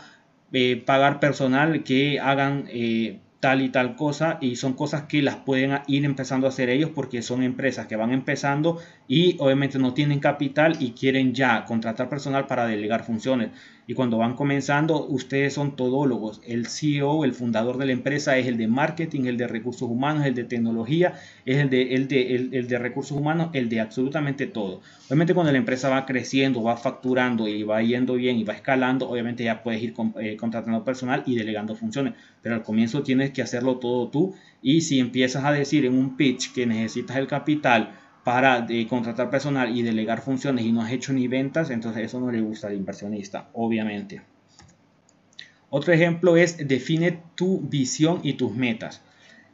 [0.52, 2.64] eh, pagar personal que hagan...
[2.68, 6.68] Eh, tal y tal cosa y son cosas que las pueden ir empezando a hacer
[6.68, 11.64] ellos porque son empresas que van empezando y obviamente no tienen capital y quieren ya
[11.64, 13.50] contratar personal para delegar funciones
[13.90, 16.40] y cuando van comenzando ustedes son todólogos.
[16.46, 20.26] El CEO, el fundador de la empresa es el de marketing, el de recursos humanos,
[20.26, 24.46] el de tecnología, es el de, el de, el, de recursos humanos, el de absolutamente
[24.46, 24.80] todo.
[25.08, 29.08] Obviamente cuando la empresa va creciendo, va facturando y va yendo bien y va escalando,
[29.08, 33.42] obviamente ya puedes ir eh, contratando personal y delegando funciones, pero al comienzo tienes que
[33.42, 37.98] hacerlo todo tú y si empiezas a decir en un pitch que necesitas el capital,
[38.24, 42.20] para de contratar personal y delegar funciones y no has hecho ni ventas, entonces eso
[42.20, 44.22] no le gusta al inversionista, obviamente.
[45.70, 49.02] Otro ejemplo es define tu visión y tus metas.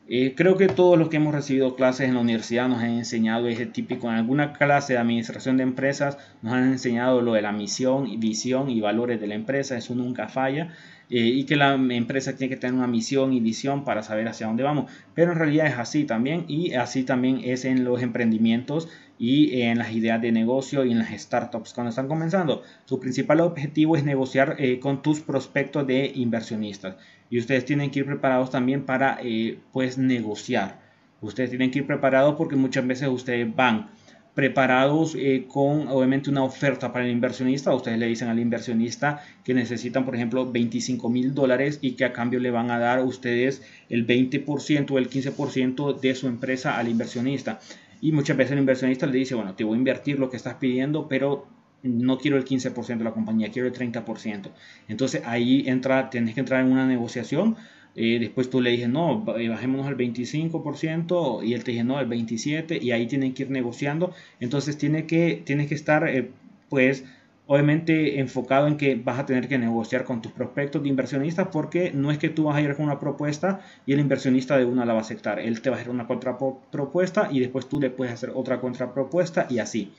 [0.09, 3.49] Eh, creo que todos los que hemos recibido clases en la universidad nos han enseñado
[3.49, 7.51] ese típico, en alguna clase de administración de empresas nos han enseñado lo de la
[7.51, 10.73] misión, visión y valores de la empresa, eso nunca falla.
[11.09, 14.49] Eh, y que la empresa tiene que tener una misión y visión para saber hacia
[14.49, 14.91] dónde vamos.
[15.15, 18.89] Pero en realidad es así también y así también es en los emprendimientos
[19.19, 22.63] y en las ideas de negocio y en las startups cuando están comenzando.
[22.87, 26.97] Su principal objetivo es negociar eh, con tus prospectos de inversionistas
[27.31, 30.81] y ustedes tienen que ir preparados también para eh, pues negociar.
[31.21, 33.89] Ustedes tienen que ir preparados porque muchas veces ustedes van
[34.37, 37.75] preparados eh, con obviamente una oferta para el inversionista.
[37.75, 42.13] Ustedes le dicen al inversionista que necesitan, por ejemplo, 25 mil dólares y que a
[42.13, 46.89] cambio le van a dar ustedes el 20% o el 15% de su empresa al
[46.89, 47.61] inversionista.
[48.03, 50.57] Y muchas veces el inversionista le dice, bueno, te voy a invertir lo que estás
[50.57, 51.47] pidiendo, pero
[51.83, 54.51] no quiero el 15% de la compañía, quiero el 30%.
[54.89, 57.57] Entonces ahí entra, tienes que entrar en una negociación
[57.97, 62.09] después tú le dices, no, eh, bajémonos al 25% y él te dice, no, al
[62.09, 64.13] 27% y ahí tienen que ir negociando.
[64.39, 66.31] Entonces tiene que, tienes que estar, eh,
[66.69, 67.05] pues,
[67.47, 71.93] obviamente enfocado en que vas a tener que negociar con tus prospectos de inversionistas porque
[71.93, 74.85] no es que tú vas a ir con una propuesta y el inversionista de una
[74.85, 75.39] la va a aceptar.
[75.39, 79.47] Él te va a hacer una contrapropuesta y después tú le puedes hacer otra contrapropuesta
[79.49, 79.93] y así.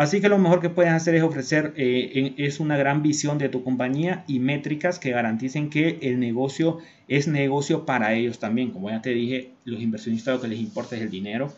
[0.00, 3.50] Así que lo mejor que puedes hacer es ofrecer eh, es una gran visión de
[3.50, 8.70] tu compañía y métricas que garanticen que el negocio es negocio para ellos también.
[8.70, 11.52] Como ya te dije, los inversionistas lo que les importa es el dinero.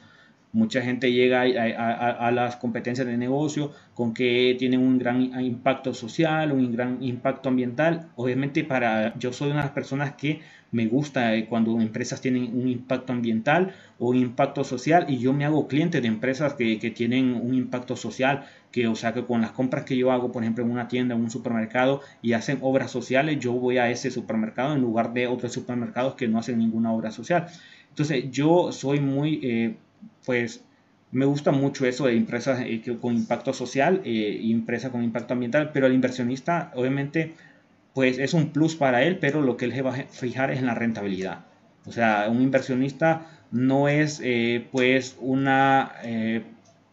[0.52, 6.52] Mucha gente llega a, las competencias de negocio con que tienen un gran impacto social,
[6.52, 8.10] un gran impacto ambiental.
[8.16, 10.40] Obviamente para yo soy una de las personas que
[10.72, 15.32] me gusta eh, cuando empresas tienen un impacto ambiental o un impacto social y yo
[15.32, 19.40] me hago cliente de empresas que, tienen un impacto social, que o sea que con
[19.42, 22.58] las compras que yo hago, por ejemplo, en una tienda, en un supermercado y hacen
[22.62, 26.58] obras sociales, yo voy a ese supermercado en lugar de otros supermercados que no hacen
[26.58, 27.46] ninguna obra social.
[27.90, 29.76] Entonces yo soy muy, eh,
[30.24, 30.64] pues,
[31.10, 35.70] me gusta mucho eso de empresas eh, con impacto social y empresas con impacto ambiental,
[35.72, 37.34] pero el inversionista obviamente
[37.94, 40.58] pues es un plus para él, pero lo que él se va a fijar es
[40.58, 41.44] en la rentabilidad.
[41.86, 46.42] O sea, un inversionista no es eh, pues una eh,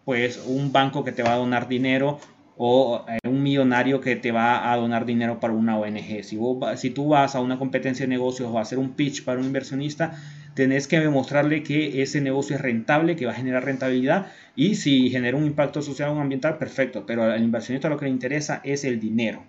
[0.06, 2.20] pues un banco que te va a donar dinero
[2.62, 6.26] o eh, un millonario que te va a donar dinero para una ONG.
[6.26, 6.38] Si,
[6.76, 9.46] si tú vas a una competencia de negocios o a hacer un pitch para un
[9.46, 10.20] inversionista,
[10.56, 15.10] tenés que demostrarle que ese negocio es rentable, que va a generar rentabilidad y si
[15.10, 17.06] genera un impacto social o ambiental, perfecto.
[17.06, 19.46] Pero al inversionista lo que le interesa es el dinero.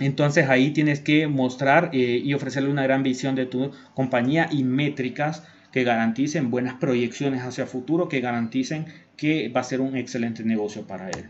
[0.00, 4.64] Entonces ahí tienes que mostrar eh, y ofrecerle una gran visión de tu compañía y
[4.64, 8.86] métricas que garanticen buenas proyecciones hacia futuro, que garanticen
[9.16, 11.26] que va a ser un excelente negocio para él.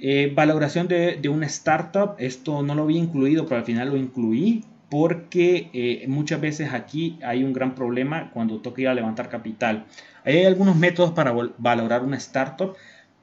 [0.00, 3.96] Eh, valoración de, de, una startup, esto no lo había incluido, pero al final lo
[3.96, 9.28] incluí porque eh, muchas veces aquí hay un gran problema cuando toca ir a levantar
[9.28, 9.84] capital.
[10.24, 12.74] Hay algunos métodos para valorar una startup,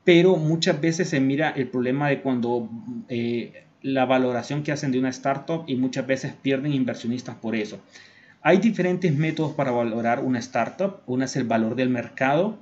[0.04, 2.70] pero muchas veces se mira el problema de cuando
[3.82, 7.80] la valoración que hacen de una startup y muchas veces pierden inversionistas por eso.
[8.42, 11.02] Hay diferentes métodos para valorar una startup.
[11.06, 12.58] Una es el valor del mercado,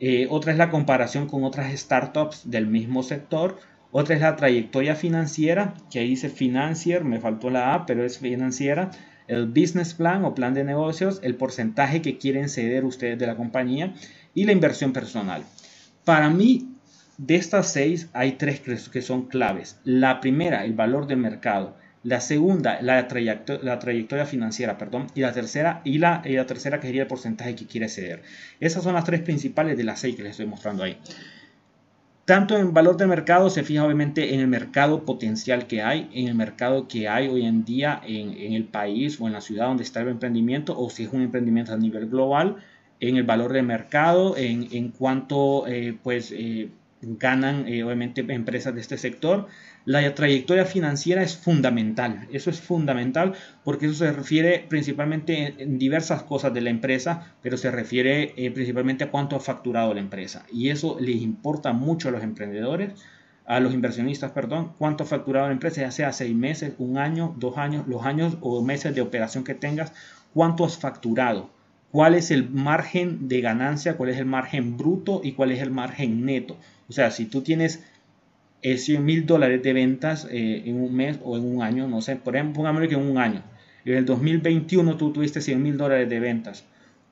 [0.00, 3.58] eh, otra es la comparación con otras startups del mismo sector,
[3.90, 8.18] otra es la trayectoria financiera, que ahí dice financier, me faltó la A, pero es
[8.18, 8.90] financiera,
[9.28, 13.36] el business plan o plan de negocios, el porcentaje que quieren ceder ustedes de la
[13.36, 13.94] compañía
[14.34, 15.44] y la inversión personal.
[16.04, 16.74] Para mí,
[17.18, 19.80] de estas seis hay tres que son claves.
[19.84, 21.76] La primera, el valor del mercado.
[22.04, 25.08] La segunda, la, trayectoria, financiera, perdón.
[25.14, 28.22] Y la tercera, y la, tercera que sería el porcentaje que quiere ceder.
[28.60, 30.96] Esas son las tres principales de las seis que les estoy mostrando ahí.
[32.24, 36.28] Tanto en valor del mercado se fija obviamente en el mercado potencial que hay, en
[36.28, 39.82] el mercado que hay hoy en día en, el país o en la ciudad donde
[39.82, 42.56] está el emprendimiento o si es un emprendimiento a nivel global,
[43.00, 46.68] en el valor del mercado, en, en cuanto eh, pues eh,
[47.00, 49.46] ganan eh, obviamente empresas de este sector.
[49.88, 53.32] La trayectoria financiera es fundamental, eso es fundamental
[53.64, 58.50] porque eso se refiere principalmente en diversas cosas de la empresa, pero se refiere eh,
[58.50, 63.00] principalmente a cuánto ha facturado la empresa y eso les importa mucho a los emprendedores
[63.46, 67.34] a los inversionistas, perdón, cuánto ha facturado la empresa, ya sea seis meses, un año,
[67.38, 69.94] dos años, los años o meses de operación que tengas,
[70.34, 71.48] cuánto has facturado,
[71.92, 75.70] cuál es el margen de ganancia, cuál es el margen bruto y cuál es el
[75.70, 76.58] margen neto.
[76.90, 77.82] O sea, si tú tienes
[78.62, 82.00] 100 eh, mil dólares de ventas eh, en un mes o en un año, no
[82.00, 83.42] sé, por ejemplo, pongámosle que en un año.
[83.84, 86.64] En el 2021 tú tuviste 100 mil dólares de ventas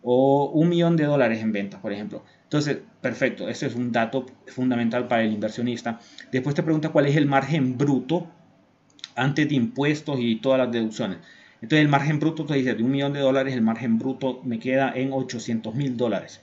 [0.02, 2.22] o un millón de dólares en ventas, por ejemplo.
[2.44, 5.98] Entonces, perfecto, ese es un dato fundamental para el inversionista.
[6.30, 8.28] Después te pregunta cuál es el margen bruto
[9.16, 11.18] antes de impuestos y todas las deducciones.
[11.60, 14.58] Entonces, el margen bruto te dice de un millón de dólares, el margen bruto me
[14.58, 16.40] queda en 800 mil dólares.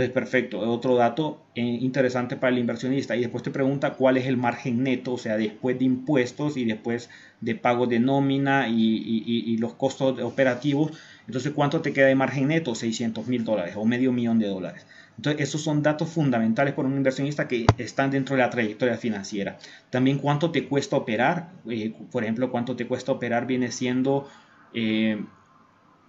[0.00, 3.16] Entonces, perfecto, otro dato eh, interesante para el inversionista.
[3.16, 6.64] Y después te pregunta cuál es el margen neto, o sea, después de impuestos y
[6.64, 7.10] después
[7.42, 10.92] de pago de nómina y los costos operativos
[11.30, 12.74] entonces, ¿cuánto te queda de margen neto?
[12.74, 14.84] 600 mil dólares o medio millón de dólares.
[15.16, 19.56] Entonces, esos son datos fundamentales para un inversionista que están dentro de la trayectoria financiera.
[19.90, 21.50] También, ¿cuánto te cuesta operar?
[21.68, 23.46] Eh, por ejemplo, ¿cuánto te cuesta operar?
[23.46, 24.28] Viene siendo...
[24.74, 25.22] Eh,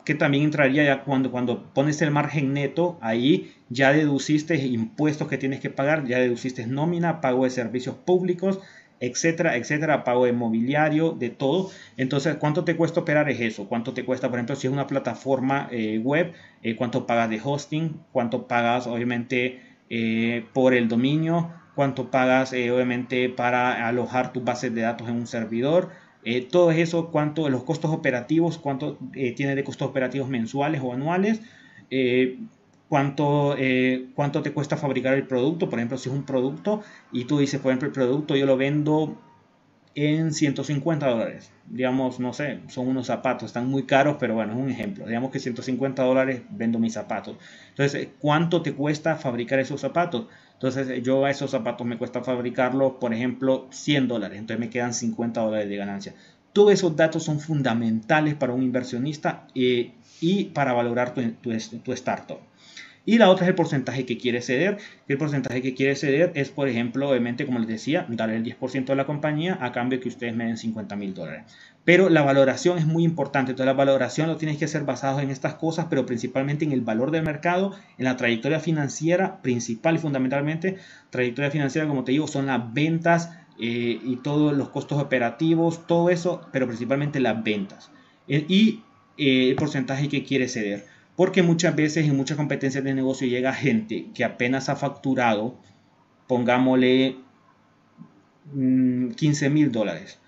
[0.05, 5.37] que también entraría ya cuando, cuando pones el margen neto, ahí ya deduciste impuestos que
[5.37, 8.59] tienes que pagar, ya deduciste nómina, pago de servicios públicos,
[8.99, 11.71] etcétera, etcétera, pago de mobiliario, de todo.
[11.97, 13.29] Entonces, ¿cuánto te cuesta operar?
[13.29, 13.67] Es eso.
[13.67, 16.33] ¿Cuánto te cuesta, por ejemplo, si es una plataforma eh, web?
[16.61, 17.99] Eh, ¿Cuánto pagas de hosting?
[18.11, 19.59] ¿Cuánto pagas, obviamente,
[19.89, 21.51] eh, por el dominio?
[21.73, 25.89] ¿Cuánto pagas, obviamente, para alojar tus bases de datos en un servidor?
[26.51, 31.41] Todo eso, cuánto los costos operativos, cuánto tiene de costos operativos mensuales o anuales
[32.91, 35.69] cuánto, eh, cuánto te cuesta fabricar el producto.
[35.69, 38.57] Por ejemplo, si es un producto y tú dices, por ejemplo, el producto yo lo
[38.57, 39.17] vendo
[39.95, 41.51] en 150 dólares.
[41.67, 45.05] Digamos, no sé, son unos zapatos, están muy caros, pero bueno, es un ejemplo.
[45.05, 47.37] Digamos que 150 dólares vendo mis zapatos.
[47.69, 50.27] Entonces, ¿cuánto te cuesta fabricar esos zapatos?
[50.53, 54.39] Entonces, yo a esos zapatos me cuesta fabricarlos, por ejemplo, 100 dólares.
[54.39, 56.13] Entonces, me quedan 50 dólares de ganancia.
[56.53, 61.21] Todos esos datos son fundamentales para un inversionista eh, y para valorar tu,
[61.83, 62.39] tu startup.
[63.05, 64.77] Y la otra es el porcentaje que quiere ceder.
[65.07, 68.85] El porcentaje que quiere ceder es, por ejemplo, obviamente, como les decía, darle el 10%
[68.85, 71.45] de la compañía a cambio que ustedes me den 50 mil dólares.
[71.83, 73.51] Pero la valoración es muy importante.
[73.51, 76.81] Entonces, la valoración lo tienes que hacer basado en estas cosas, pero principalmente en el
[76.81, 80.77] valor del mercado, en la trayectoria financiera, principal y fundamentalmente.
[81.09, 86.09] Trayectoria financiera, como te digo, son las ventas eh, y todos los costos operativos, todo
[86.09, 87.91] eso, pero principalmente las ventas.
[88.27, 88.83] Eh, y
[89.17, 90.85] eh, el porcentaje que quiere ceder.
[91.15, 95.55] Porque muchas veces en muchas competencias de negocio llega gente que apenas ha facturado,
[96.27, 97.17] pongámosle
[98.53, 100.19] 15 mm, mil dólares.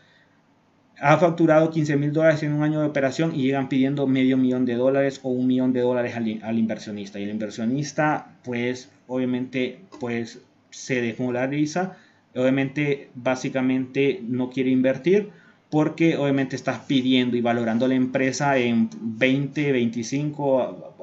[1.00, 4.66] Ha facturado 15 mil dólares en un año de operación y llegan pidiendo medio millón
[4.66, 7.20] de dólares o un millón de dólares al, inversionista.
[7.20, 11.98] Y el inversionista, pues, obviamente, pues, se desmolariza.
[12.36, 15.32] Obviamente, básicamente, no quiere invertir
[15.74, 20.96] porque obviamente estás pidiendo y valorando la empresa en 20, 25,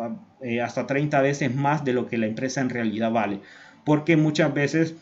[0.43, 3.41] eh, hasta 30 veces más de lo que la empresa en realidad vale.
[3.85, 4.95] Porque muchas veces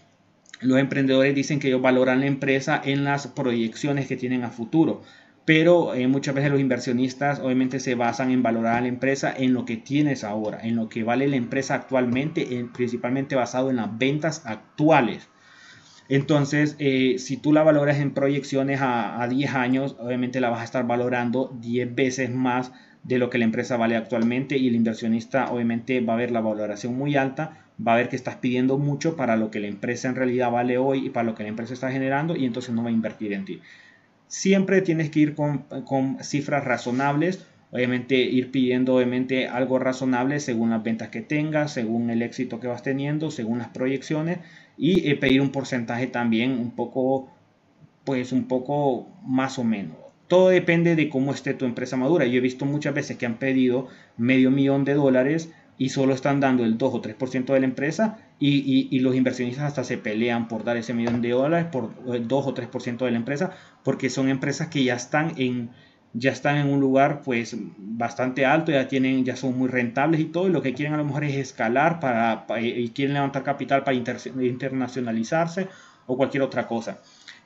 [0.62, 5.02] los emprendedores dicen que ellos valoran la empresa en las proyecciones que tienen a futuro.
[5.44, 9.52] Pero eh, muchas veces los inversionistas obviamente se basan en valorar a la empresa en
[9.52, 13.98] lo que tienes ahora, en lo que vale la empresa actualmente, principalmente basado en las
[13.98, 15.28] ventas actuales.
[16.08, 20.64] Entonces, eh, si tú la valoras en proyecciones a, 10 años, obviamente la vas a
[20.64, 22.72] estar valorando 10 veces más
[23.04, 26.40] de lo que la empresa vale actualmente y el inversionista obviamente va a ver la
[26.40, 30.08] valoración muy alta, va a ver que estás pidiendo mucho para lo que la empresa
[30.08, 32.82] en realidad vale hoy y para lo que la empresa está generando y entonces no
[32.82, 33.60] va a invertir en ti.
[34.26, 40.70] Siempre tienes que ir con, con cifras razonables, obviamente ir pidiendo obviamente algo razonable según
[40.70, 44.38] las ventas que tengas, según el éxito que vas teniendo, según las proyecciones
[44.78, 47.28] y eh, pedir un porcentaje también un poco,
[48.04, 49.96] pues un poco más o menos.
[50.28, 52.26] Todo depende de cómo esté tu empresa madura.
[52.26, 56.40] Yo he visto muchas veces que han pedido medio millón de dólares y solo están
[56.40, 60.48] dando el 2 o 3% de la empresa y, y, los inversionistas hasta se pelean
[60.48, 63.52] por dar ese millón de dólares por el 2 o 3% de la empresa
[63.84, 65.70] porque son empresas que ya están en,
[66.14, 70.26] ya están en un lugar pues bastante alto, ya tienen, ya son muy rentables y
[70.26, 73.84] todo, y lo que quieren a lo mejor es escalar para, y quieren levantar capital
[73.84, 75.68] para internacionalizarse
[76.06, 76.98] o cualquier otra cosa.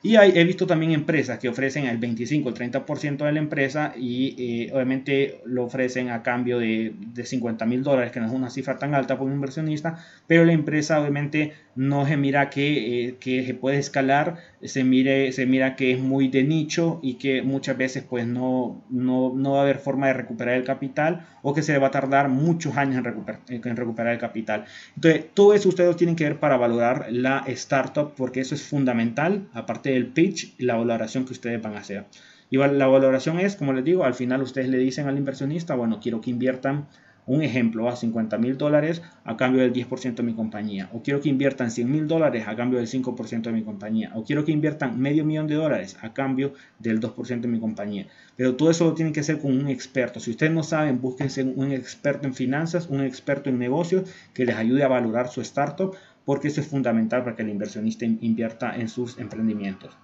[0.05, 4.35] Y he visto también empresas que ofrecen el 25, el 30% de la empresa y
[4.65, 8.49] eh, obviamente lo ofrecen a cambio de, de 50 mil dólares, que no es una
[8.49, 9.97] cifra tan alta para un inversionista,
[10.27, 15.31] pero la empresa obviamente no se mira que, eh, que se puede escalar, se, mire,
[15.31, 19.53] se mira que es muy de nicho y que muchas veces pues no, no, no
[19.53, 22.77] va a haber forma de recuperar el capital o que se va a tardar muchos
[22.77, 24.65] años en recuperar, en recuperar el capital.
[24.95, 29.47] Entonces, todo eso ustedes tienen que ver para valorar la startup porque eso es fundamental,
[29.53, 32.05] aparte del pitch la valoración que ustedes van a hacer.
[32.49, 35.99] Y la valoración es, como les digo, al final ustedes le dicen al inversionista, bueno,
[35.99, 36.85] quiero que inviertan
[37.25, 40.89] un ejemplo, a 50 mil dólares a cambio del 10% de mi compañía.
[40.93, 44.11] O quiero que inviertan 100 mil dólares a cambio del 5% de mi compañía.
[44.15, 48.07] O quiero que inviertan medio millón de dólares a cambio del 2% de mi compañía.
[48.35, 50.19] Pero todo eso lo tienen que hacer con un experto.
[50.19, 54.55] Si ustedes no saben, búsquense un experto en finanzas, un experto en negocios que les
[54.55, 55.95] ayude a valorar su startup
[56.25, 59.95] porque eso es fundamental para que el inversionista invierta en sus emprendimientos.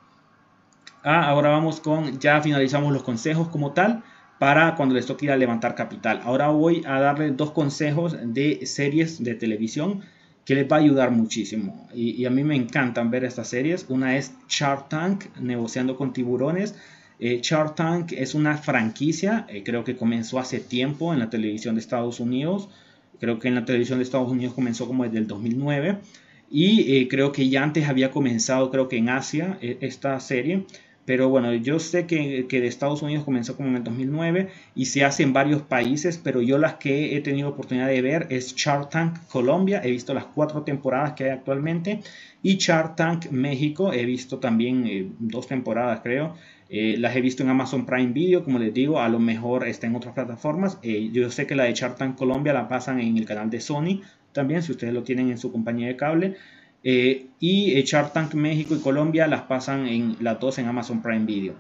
[1.03, 4.03] Ah, ahora vamos con, ya finalizamos los consejos como tal
[4.40, 6.22] para cuando les toque ir a levantar capital.
[6.24, 10.02] Ahora voy a darles dos consejos de series de televisión
[10.46, 11.88] que les va a ayudar muchísimo.
[11.94, 13.86] Y, a mí me encantan ver estas series.
[13.90, 16.74] Una es Shark Tank, negociando con tiburones.
[17.20, 21.76] Eh, Shark Tank es una franquicia, eh, creo que comenzó hace tiempo en la televisión
[21.76, 22.70] de Estados Unidos.
[23.20, 25.98] Creo que en la televisión de Estados Unidos comenzó como desde el 2009.
[26.50, 30.66] Y eh, creo que ya antes había comenzado, creo que en Asia, esta serie.
[31.06, 34.86] Pero bueno, yo sé que, que, de Estados Unidos comenzó como en el 2009 y
[34.86, 38.56] se hace en varios países, pero yo las que he tenido oportunidad de ver es
[38.56, 42.02] Shark Tank Colombia, he visto las cuatro temporadas que hay actualmente,
[42.43, 46.36] y Shark Tank México, he visto también eh, dos temporadas creo,
[46.72, 49.88] eh, las he visto en Amazon Prime Video, como les digo, a lo mejor está
[49.88, 50.78] en otras plataformas.
[50.84, 53.60] Eh, yo sé que la de Shark Tank Colombia la pasan en el canal de
[53.60, 54.02] Sony,
[54.34, 56.36] también si ustedes lo tienen en su compañía de cable.
[56.84, 61.25] Eh, y Shark Tank México y Colombia las pasan en las dos en Amazon Prime
[61.25, 61.55] Video.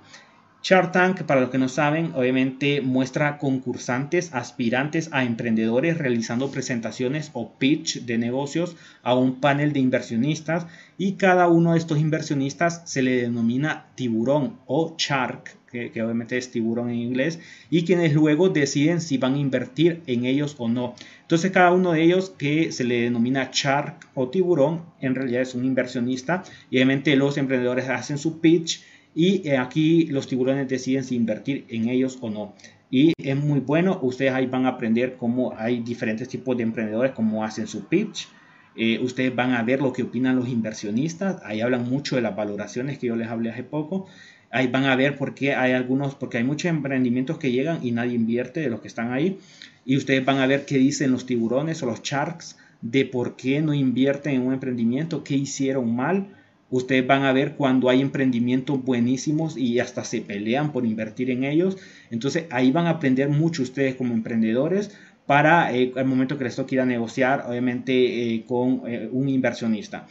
[0.61, 7.31] Shark Tank, para los que no saben, obviamente muestra concursantes, aspirantes a emprendedores realizando presentaciones
[7.31, 12.81] o pitch de negocios a un panel de inversionistas y cada uno de estos inversionistas
[12.83, 17.39] se le denomina tiburón o shark, que, que, obviamente es tiburón en inglés,
[17.69, 20.93] y quienes luego deciden si van a invertir en ellos o no.
[21.21, 25.55] Entonces cada uno de ellos que se le denomina shark o tiburón, en realidad es
[25.55, 28.81] un inversionista y obviamente los emprendedores hacen su pitch
[29.15, 32.53] y eh, aquí los tiburones deciden si invertir en ellos o no.
[32.91, 37.11] Y es muy bueno, ustedes ahí van a aprender cómo hay diferentes tipos de emprendedores,
[37.11, 38.27] cómo hacen su pitch.
[38.75, 41.41] Eh, ustedes van a ver lo que opinan los inversionistas.
[41.43, 44.07] Ahí hablan mucho de las valoraciones que yo les hablé hace poco.
[44.51, 47.91] Ahí van a ver por qué hay algunos, porque hay muchos emprendimientos que llegan y
[47.91, 49.37] nadie invierte de los que están ahí.
[49.85, 53.61] Y ustedes van a ver qué dicen los tiburones o los sharks de por qué
[53.61, 56.27] no invierten en un emprendimiento, qué hicieron mal
[56.71, 61.43] Ustedes van a ver cuando hay emprendimientos buenísimos y hasta se pelean por invertir en
[61.43, 61.77] ellos.
[62.11, 64.91] Entonces ahí van a aprender mucho ustedes como emprendedores
[65.25, 69.29] para el eh, momento que les toque ir a negociar, obviamente, eh, con eh, un
[69.29, 70.07] inversionista.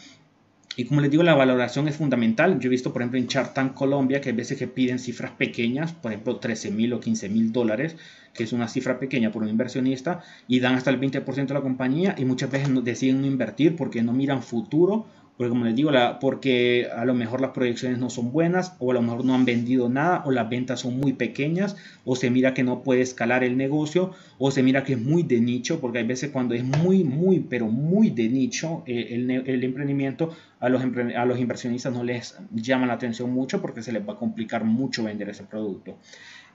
[0.76, 2.60] Y como les digo, la valoración es fundamental.
[2.60, 5.92] Yo he visto, por ejemplo, en Chartan Colombia, que hay veces que piden cifras pequeñas,
[5.92, 7.96] por ejemplo, 13 mil o 15 mil dólares,
[8.32, 11.62] que es una cifra pequeña por un inversionista, y dan hasta el 20% de la
[11.62, 15.06] compañía, y muchas veces deciden no invertir porque no miran futuro
[15.38, 18.90] porque como les digo, la, porque a lo mejor las proyecciones no son buenas o
[18.90, 22.28] a lo mejor no han vendido nada o las ventas son muy pequeñas o se
[22.28, 25.80] mira que no puede escalar el negocio o se mira que es muy de nicho
[25.80, 29.14] porque hay veces cuando es muy, muy, pero muy de nicho eh,
[29.46, 34.14] el, emprendimiento a los inversionistas no les llama la atención mucho porque se les va
[34.14, 35.98] a complicar mucho vender ese producto.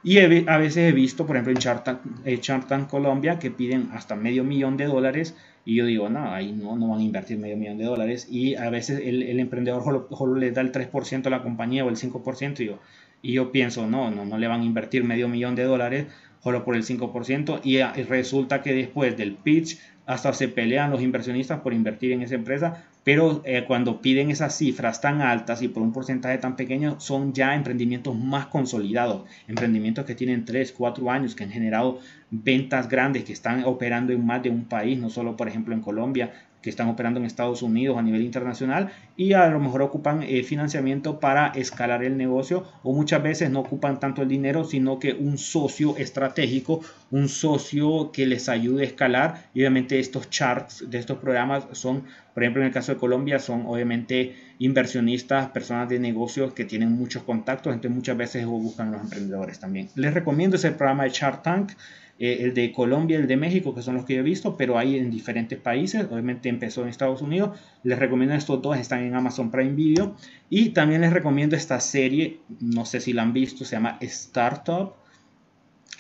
[0.04, 4.44] Y a veces he visto, por ejemplo, en Chartan, eh, Colombia, que piden hasta medio
[4.44, 5.36] millón de dólares.
[5.64, 8.28] Y yo digo, no, ahí no, no van a invertir medio millón de dólares.
[8.30, 11.90] Y a veces el, el emprendedor solo, le da el 3% a la compañía o
[11.90, 12.60] el 5%.
[12.60, 12.80] Y yo,
[13.22, 16.08] y yo pienso, no, no, no le van a invertir medio millón de dólares
[16.44, 17.62] solo por el 5%.
[17.64, 22.24] Y, y resulta que después del pitch hasta se pelean los inversionistas por invertir en
[22.24, 26.56] esa empresa pero eh, cuando piden esas cifras tan altas y por un porcentaje tan
[26.56, 32.00] pequeño, son ya emprendimientos más consolidados, emprendimientos que tienen 3, 4 años, que han generado
[32.32, 35.82] ventas grandes, que están operando en más de un país, no solo por ejemplo en
[35.82, 36.32] Colombia,
[36.64, 40.44] que están operando en Estados Unidos a nivel internacional y a lo mejor ocupan eh,
[40.44, 45.14] financiamiento para escalar el negocio o muchas veces no ocupan tanto el dinero sino que
[45.14, 50.98] un socio estratégico, un socio que les ayude a escalar y obviamente estos charts de
[50.98, 56.00] estos programas son, por ejemplo en el caso de Colombia, son obviamente inversionistas, personas de
[56.00, 59.90] negocios que tienen muchos contactos, entonces muchas veces buscan los emprendedores también.
[59.96, 61.74] Les recomiendo ese programa de Shark Tank.
[62.20, 64.98] Eh, el de Colombia, el de México, que son los que he visto, pero hay
[64.98, 66.06] en diferentes países.
[66.12, 67.60] Obviamente empezó en Estados Unidos.
[67.84, 70.16] Les recomiendo estos dos, están en Amazon Prime Video.
[70.50, 74.94] Y también les recomiendo esta serie, no sé si la han visto, se llama Startup.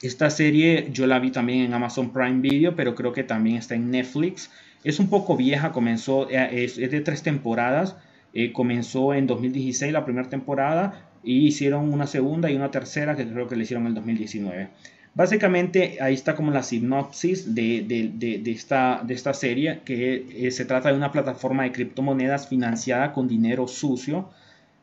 [0.01, 3.75] Esta serie yo la vi también en Amazon Prime Video, pero creo que también está
[3.75, 4.51] en Netflix.
[4.83, 7.95] Es un poco vieja, comenzó, eh, es, de tres temporadas.
[8.33, 13.25] Eh, comenzó en 2016 la primera temporada y hicieron una segunda y una tercera que
[13.25, 14.69] creo que le hicieron en el 2019.
[15.15, 20.65] Básicamente ahí está como la sinopsis de, de, esta, de esta serie, que eh, se
[20.65, 24.29] trata de una plataforma de criptomonedas financiada con dinero sucio,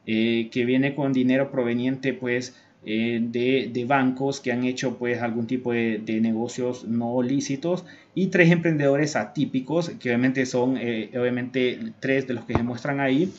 [0.06, 2.54] eh, que viene con dinero proveniente pues
[2.86, 8.52] eh, de, bancos que han hecho pues algún tipo de, negocios no lícitos y tres
[8.52, 13.32] emprendedores atípicos, que obviamente son obviamente tres de los que se muestran ahí,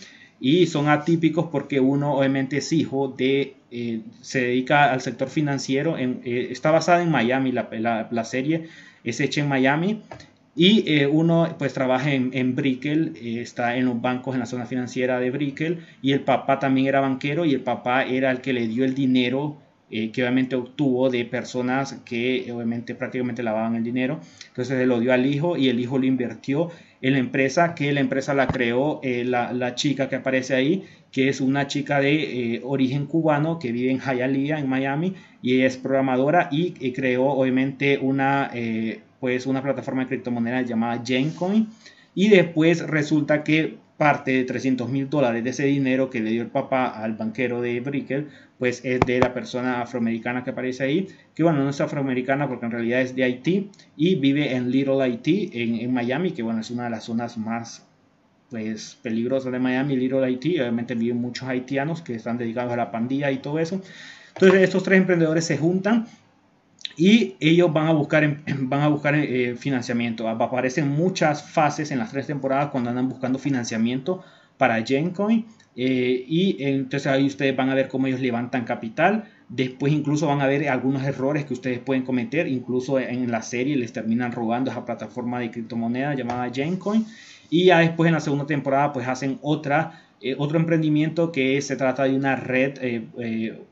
[0.43, 5.99] y son atípicos porque uno obviamente es hijo de, eh, se dedica al sector financiero,
[5.99, 7.69] en, eh, está basada en Miami, la,
[8.09, 8.67] la, serie
[9.03, 10.01] es hecha en Miami.
[10.55, 14.65] Y eh, uno pues trabaja en, en Brickell, está en los bancos en la zona
[14.65, 15.85] financiera de Brickell.
[16.01, 18.95] Y el papá también era banquero y el papá era el que le dio el
[18.95, 19.57] dinero
[19.91, 24.21] que obviamente obtuvo de personas que obviamente prácticamente lavaban el dinero.
[24.47, 26.69] Entonces se lo dio al hijo y el hijo lo invirtió
[27.01, 31.29] en la empresa, que la empresa la creó eh, la, chica que aparece ahí, que
[31.29, 35.67] es una chica de eh, origen cubano que vive en Hialeah, en Miami, y ella
[35.67, 41.67] es programadora y, creó obviamente una, eh, pues una plataforma de criptomonedas llamada Gencoin.
[42.13, 46.41] Y después resulta que parte de 300 mil dólares de ese dinero que le dio
[46.41, 51.07] el papá al banquero de Brickell, pues es de la persona afroamericana que aparece ahí,
[51.35, 55.03] que bueno, no es afroamericana porque en realidad es de Haití y vive en Little
[55.03, 57.85] Haití, en, Miami, que bueno, es una de las zonas más
[58.49, 62.89] pues peligrosas de Miami, Little Haití, obviamente viven muchos haitianos que están dedicados a la
[62.89, 63.83] pandilla y todo eso.
[64.33, 66.07] Entonces estos tres emprendedores se juntan
[66.97, 70.27] y ellos van a buscar, van a buscar eh, financiamiento.
[70.27, 74.23] Aparecen muchas fases en las tres temporadas cuando andan buscando financiamiento
[74.57, 75.45] para Gencoin.
[75.75, 79.25] Eh, y entonces ahí ustedes van a ver cómo ellos levantan capital.
[79.47, 82.47] Después incluso van a ver algunos errores que ustedes pueden cometer.
[82.47, 87.05] Incluso en la serie les terminan robando esa plataforma de criptomoneda llamada Gencoin.
[87.49, 91.75] Y ya después en la segunda temporada pues hacen otra, eh, otro emprendimiento que se
[91.75, 92.77] trata de una red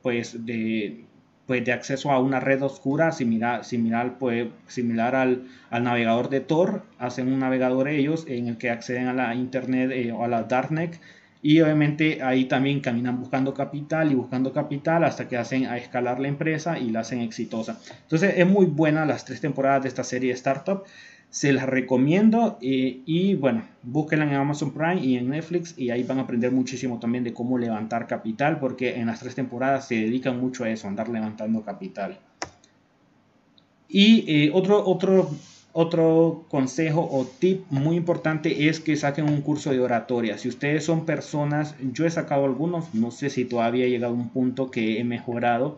[0.02, 1.09] pues de
[1.50, 6.84] pues, de acceso a una red oscura similar, similar, pues, similar al, navegador de Tor.
[7.00, 10.44] Hacen un navegador ellos en el que acceden a la internet eh, o a la
[10.44, 11.02] darknet
[11.42, 16.20] y obviamente ahí también caminan buscando capital y buscando capital hasta que hacen a escalar
[16.20, 17.80] la empresa y la hacen exitosa.
[18.04, 20.84] Entonces es muy buena las tres temporadas de esta serie Startup
[21.30, 26.04] se las recomiendo eh, y bueno, búsquenla en Amazon Prime y en Netflix y ahí
[26.04, 29.96] van a aprender muchísimo también de cómo levantar capital porque en las tres temporadas se
[29.96, 32.18] dedican mucho a eso, andar levantando capital.
[33.88, 35.30] Y eh, otro, otro,
[35.72, 40.38] otro consejo o tip muy importante es que saquen un curso de oratoria.
[40.38, 44.18] Si ustedes son personas, yo he sacado algunos, no sé si todavía he llegado a
[44.18, 45.78] un punto que he mejorado,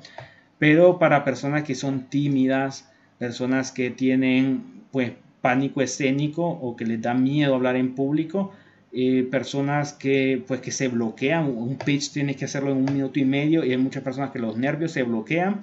[0.59, 7.01] pero para personas que son tímidas, personas que tienen pues pánico escénico o que les
[7.01, 8.51] da miedo hablar en público,
[8.93, 13.19] eh, personas que pues que se bloquean, un pitch tienes que hacerlo en un minuto
[13.19, 15.61] y medio y hay muchas personas que los nervios se bloquean,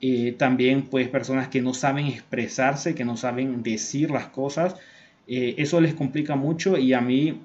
[0.00, 4.76] eh, también pues personas que no saben expresarse, que no saben decir las cosas,
[5.26, 7.40] eh, eso les complica mucho y a mí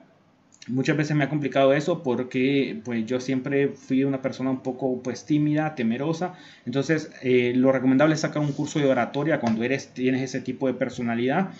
[0.67, 5.01] muchas veces me ha complicado eso porque pues yo siempre fui una persona un poco
[5.01, 6.33] pues tímida, temerosa.
[6.65, 10.67] Entonces eh, lo recomendable es sacar un curso de oratoria cuando eres, tienes ese tipo
[10.67, 11.51] de personalidad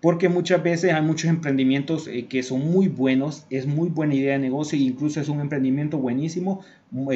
[0.00, 4.34] porque muchas veces hay muchos emprendimientos eh, que son muy buenos, es muy buena idea
[4.34, 6.62] de negocio e incluso es un emprendimiento buenísimo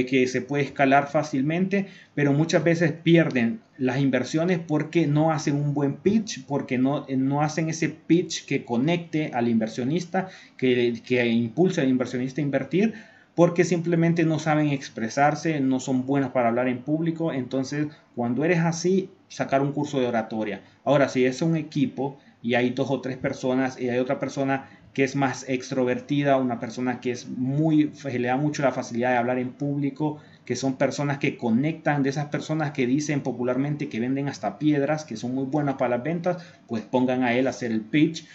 [0.07, 5.73] que se puede escalar fácilmente, pero muchas veces pierden las inversiones porque no hacen un
[5.73, 11.27] buen pitch, porque no, eh, no hacen ese pitch que conecte al inversionista, que, que
[11.27, 12.95] impulse al inversionista a invertir,
[13.35, 18.59] porque simplemente no saben expresarse, no son buenos para hablar en público, entonces cuando eres
[18.59, 20.63] así, sacar un curso de oratoria.
[20.85, 24.69] Ahora, si es un equipo, y hay dos o tres personas y hay otra persona
[24.93, 29.19] que es más extrovertida, una persona que es muy, le da mucho la facilidad de
[29.19, 34.01] hablar en público, que son personas que conectan, de esas personas que dicen popularmente que
[34.01, 37.51] venden hasta piedras, que son muy buenas para las ventas, pues pongan a él a
[37.51, 38.27] hacer el pitch.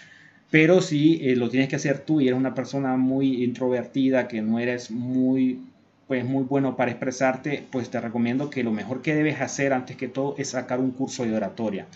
[0.50, 4.40] Pero si eh, lo tienes que hacer tú y eres una persona muy introvertida, que
[4.40, 5.60] no eres muy,
[6.06, 9.96] pues muy bueno para expresarte, pues te recomiendo que lo mejor que debes hacer antes
[9.96, 11.86] que todo es sacar un curso de oratoria.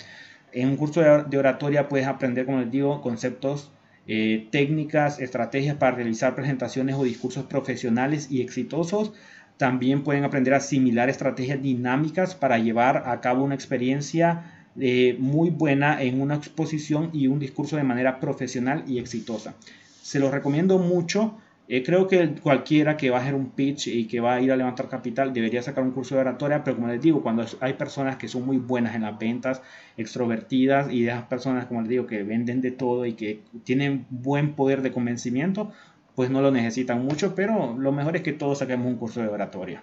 [0.52, 3.70] En un curso de oratoria puedes aprender, como les digo, conceptos,
[4.07, 9.12] eh, técnicas, estrategias para realizar presentaciones o discursos profesionales y exitosos.
[9.57, 15.51] También pueden aprender a asimilar estrategias dinámicas para llevar a cabo una experiencia eh, muy
[15.51, 19.55] buena en una exposición y un discurso de manera profesional y exitosa.
[20.03, 21.38] Se los recomiendo mucho
[21.73, 24.51] eh, creo que cualquiera que va a hacer un pitch y que va a ir
[24.51, 27.75] a levantar capital debería sacar un curso de oratoria, pero como les digo, cuando hay
[27.75, 29.62] personas que son muy buenas en las ventas,
[29.97, 34.05] extrovertidas y de esas personas, como les digo, que venden de todo y que tienen
[34.11, 35.71] buen poder de convencimiento,
[36.16, 39.29] pues no lo necesitan mucho, pero lo mejor es que todos saquemos un curso de
[39.29, 39.81] oratoria.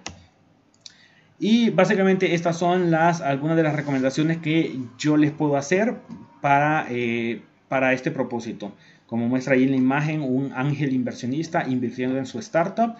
[1.39, 5.95] Y básicamente estas son las, algunas de las recomendaciones que yo les puedo hacer
[6.41, 8.73] para, eh, para este propósito.
[9.07, 12.95] Como muestra ahí en la imagen, un ángel inversionista invirtiendo en su startup.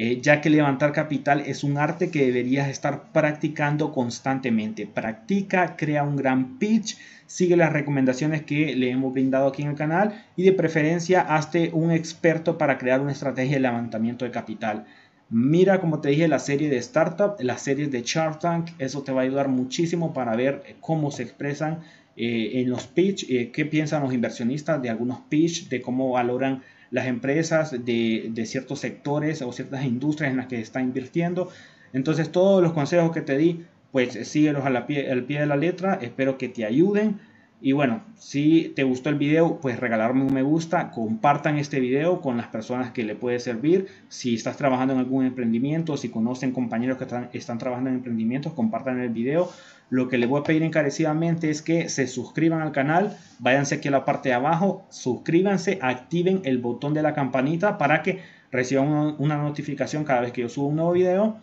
[0.00, 4.86] Eh, ya que levantar capital es un arte que deberías estar practicando constantemente.
[4.86, 6.96] Practica, crea un gran pitch,
[7.26, 11.70] sigue las recomendaciones que le hemos brindado aquí en el canal y de preferencia hazte
[11.72, 14.86] un experto para crear una estrategia de levantamiento de capital.
[15.30, 19.10] Mira, como te dije, la serie de Startup, la serie de Shark Tank, eso te
[19.10, 21.80] va a ayudar muchísimo para ver cómo se expresan
[22.20, 26.62] eh, en los pitch, eh, qué piensan los inversionistas de algunos pitch, de cómo valoran
[26.90, 31.48] las empresas de, ciertos sectores o ciertas industrias en las que está invirtiendo.
[31.92, 35.54] Entonces todos los consejos que te di, pues síguelos al pie, al pie de la
[35.54, 37.20] letra, espero que te ayuden.
[37.60, 42.20] Y bueno, si te gustó el video, pues regalarme un me gusta, compartan este video
[42.20, 43.86] con las personas que le puede servir.
[44.08, 48.54] Si estás trabajando en algún emprendimiento, si conocen compañeros que están, están trabajando en emprendimientos,
[48.54, 49.50] compartan el video.
[49.90, 53.88] Lo que les voy a pedir encarecidamente es que se suscriban al canal, váyanse aquí
[53.88, 58.20] a la parte de abajo, suscríbanse, activen el botón de la campanita para que
[58.50, 61.36] reciban una, notificación cada vez que yo subo un nuevo video.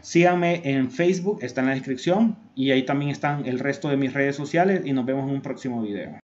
[0.00, 4.14] Síganme en Facebook, está en la descripción y ahí también están el resto de mis
[4.14, 6.19] redes sociales y nos vemos en un próximo video.